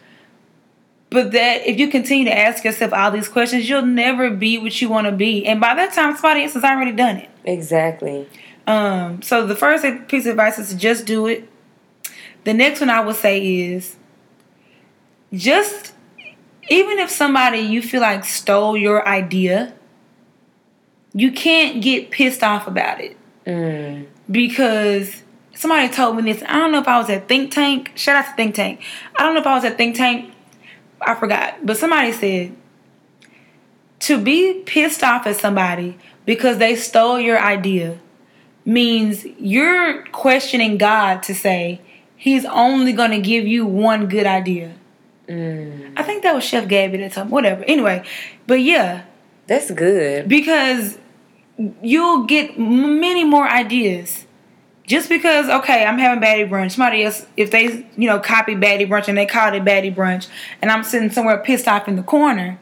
[1.10, 4.80] But that if you continue to ask yourself all these questions, you'll never be what
[4.82, 5.46] you want to be.
[5.46, 7.30] And by that time, somebody else has already done it.
[7.44, 8.28] Exactly.
[8.66, 11.48] Um, so the first piece of advice is to just do it.
[12.44, 13.96] The next one I would say is
[15.36, 15.92] just
[16.68, 19.72] even if somebody you feel like stole your idea,
[21.12, 23.16] you can't get pissed off about it
[23.46, 24.06] Mm.
[24.28, 25.22] because
[25.54, 26.42] somebody told me this.
[26.48, 27.92] I don't know if I was at Think Tank.
[27.94, 28.80] Shout out to Think Tank.
[29.16, 30.32] I don't know if I was at Think Tank.
[31.00, 31.64] I forgot.
[31.64, 32.56] But somebody said
[34.00, 37.98] to be pissed off at somebody because they stole your idea
[38.64, 41.80] means you're questioning God to say
[42.18, 44.72] He's only going to give you one good idea.
[45.28, 45.92] Mm.
[45.96, 47.32] I think that was Chef Gabby that told me.
[47.32, 47.64] Whatever.
[47.64, 48.04] Anyway,
[48.46, 49.04] but yeah,
[49.46, 50.28] That's good.
[50.28, 50.98] because
[51.82, 54.24] you'll get many more ideas.
[54.86, 56.72] Just because, okay, I'm having baddie brunch.
[56.72, 60.28] Somebody else, if they, you know, copy baddie brunch and they call it baddie brunch,
[60.62, 62.60] and I'm sitting somewhere pissed off in the corner,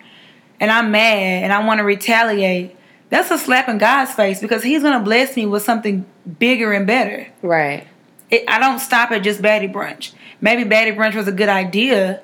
[0.59, 2.75] and I'm mad and I want to retaliate,
[3.11, 6.07] that's a slap in God's face because He's gonna bless me with something
[6.39, 7.29] bigger and better.
[7.43, 7.87] Right.
[8.31, 10.13] It, I don't stop at just baddie brunch.
[10.41, 12.23] Maybe baddie brunch was a good idea,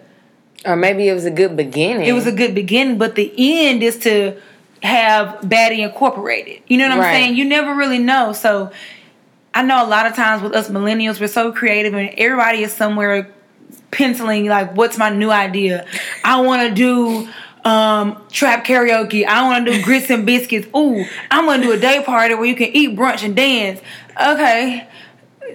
[0.64, 2.06] Or maybe it was a good beginning.
[2.06, 4.36] it was a good beginning, but the end is to
[4.82, 6.60] have Baddie incorporated.
[6.66, 7.10] You know what I'm Right.
[7.12, 7.36] saying?
[7.36, 8.32] You never really know.
[8.32, 8.70] So
[9.54, 12.72] I know a lot of times with us millennials, we're so creative and everybody is
[12.72, 13.28] somewhere
[13.90, 15.84] penciling like, what's my new idea?
[16.24, 17.28] I want to do
[17.64, 19.26] um trap karaoke.
[19.26, 20.66] I want to do grits and biscuits.
[20.74, 23.80] Ooh, I'm gonna do a day party where you can eat brunch and dance.
[24.18, 24.86] Okay,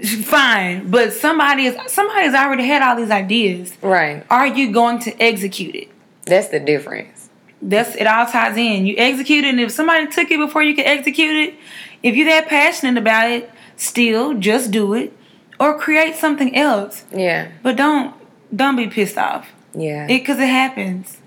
[0.04, 0.90] fine.
[0.90, 3.74] But somebody is somebody's already had all these ideas.
[3.82, 4.26] right.
[4.30, 5.90] Are you going to execute it?
[6.26, 7.30] That's the difference.
[7.62, 8.86] That's it all ties in.
[8.86, 11.56] You execute it, and if somebody took it before you could execute it,
[12.04, 15.14] if you're that passionate about it, still just do it
[15.60, 17.06] or create something else.
[17.12, 17.50] Yeah.
[17.64, 18.14] But don't
[18.56, 19.48] don't be pissed off.
[19.74, 20.08] Yeah.
[20.08, 21.18] It cuz it happens.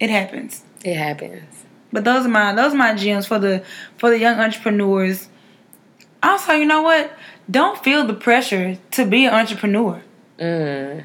[0.00, 0.62] It happens.
[0.84, 1.64] it happens.
[1.92, 3.62] But those are my those are my gems for the
[3.96, 5.28] for the young entrepreneurs.
[6.22, 7.12] Also, you know what?
[7.50, 10.02] Don't feel the pressure to be an entrepreneur.
[10.38, 11.04] Mm.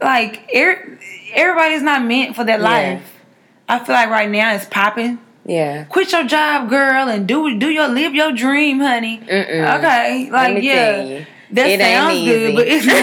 [0.00, 0.98] Like er,
[1.34, 2.64] everybody's not meant for that Yeah.
[2.68, 3.12] life.
[3.68, 5.18] I feel like right now it's popping.
[5.44, 5.84] Yeah.
[5.84, 9.18] quit your job, girl, and do do your live your dream, honey.
[9.18, 9.78] Mm-mm.
[9.78, 12.96] Okay, like yeah, that it sounds good, but it's not.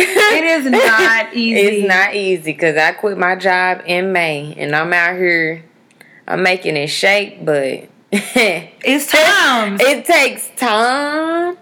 [0.00, 1.58] it is not easy.
[1.58, 5.64] It's not easy because I quit my job in May and I'm out here.
[6.28, 9.78] I'm making it shake, but It's time.
[9.80, 11.56] it takes time.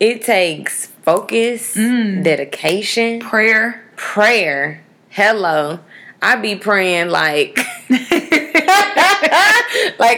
[0.00, 2.22] It takes focus, Mm.
[2.24, 3.82] dedication, Prayer.
[3.96, 4.80] prayer.
[5.10, 5.78] Hello.
[6.20, 7.58] I be praying like
[7.90, 8.00] like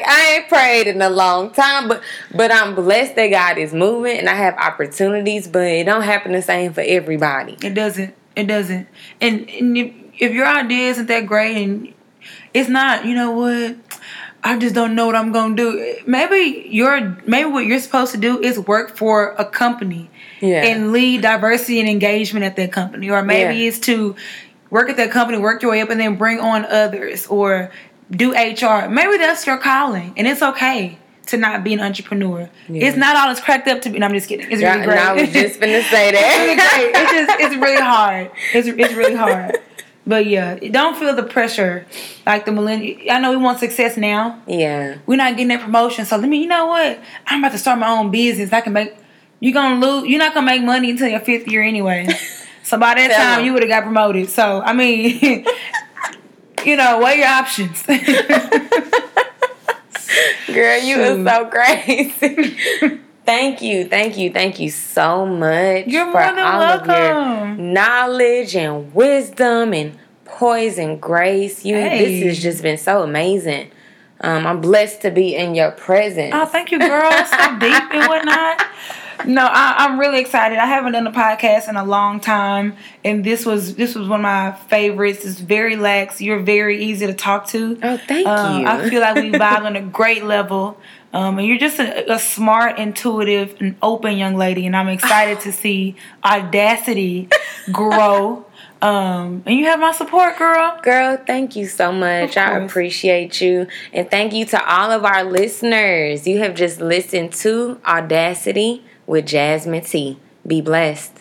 [0.06, 2.02] I ain't prayed in a long time, but
[2.34, 6.32] but I'm blessed that God is moving and I have opportunities, but it don't happen
[6.32, 7.56] the same for everybody.
[7.62, 8.14] It doesn't.
[8.36, 8.86] It doesn't.
[9.20, 11.92] And, and if, if your idea isn't that great, and
[12.54, 13.76] it's not, you know what?
[14.46, 15.96] I just don't know what I'm gonna do.
[16.06, 20.08] Maybe you're maybe what you're supposed to do is work for a company
[20.40, 20.62] Yeah.
[20.64, 23.68] and lead diversity and engagement at that company, or maybe Yeah.
[23.68, 24.14] it's to
[24.70, 27.70] work at that company, work your way up, and then bring on others, or
[28.10, 28.88] do HR.
[28.88, 32.48] Maybe that's your calling, and it's okay to not be an entrepreneur.
[32.68, 32.86] Yeah.
[32.86, 33.98] It's not all it's cracked up to be.
[33.98, 34.46] No, I'm just kidding.
[34.48, 34.98] It's really great.
[34.98, 37.02] I was just gonna say it's really great.
[37.02, 38.30] It's just it's really hard.
[38.54, 39.58] It's it's really hard.
[40.06, 41.84] But yeah, don't feel the pressure
[42.24, 42.96] like the millennial.
[43.10, 44.40] I know we want success now.
[44.46, 44.98] yeah.
[45.06, 46.38] We're not getting that promotion, so let me.
[46.42, 47.00] You know what?
[47.26, 48.52] I'm about to start my own business.
[48.52, 48.94] I can make.
[49.40, 50.08] You're gonna lose.
[50.08, 52.06] You're not gonna make money until your fifth year anyway.
[52.62, 54.28] So by that time, you would have got promoted.
[54.28, 55.20] So I mean,
[56.64, 57.80] you know, weigh your options.
[57.86, 57.96] Girl,
[60.82, 61.26] you Shoot.
[61.28, 63.00] are so crazy.
[63.26, 67.72] Thank you, thank you, thank you so much You're for all of your welcome.
[67.72, 71.64] knowledge and wisdom and poise and grace.
[71.64, 72.20] You Hey.
[72.20, 73.70] this has just been so amazing.
[74.20, 76.32] Um, I'm blessed to be in your presence.
[76.34, 77.10] Oh, thank you, girl.
[77.26, 78.62] So deep and whatnot.
[79.26, 80.58] No, I, I'm really excited.
[80.58, 84.20] I haven't done a podcast in a long time, and this was this was one
[84.20, 85.24] of my favorites.
[85.24, 86.20] It's very lax.
[86.20, 87.78] You're very easy to talk to.
[87.82, 88.66] Oh, thank Um, you.
[88.66, 90.78] I feel like we vibe on a great level.
[91.16, 95.40] Um, and you're just a, a smart, intuitive, and open young lady, and I'm excited
[95.40, 97.30] to see audacity
[97.72, 98.44] grow.
[98.82, 100.78] Um, and you have my support, girl.
[100.82, 102.36] Girl, thank you so much.
[102.36, 103.66] I appreciate you.
[103.94, 106.26] And thank you to all of our listeners.
[106.26, 110.18] You have just listened to Audacity with Jazzmine T.
[110.46, 111.15] Be blessed.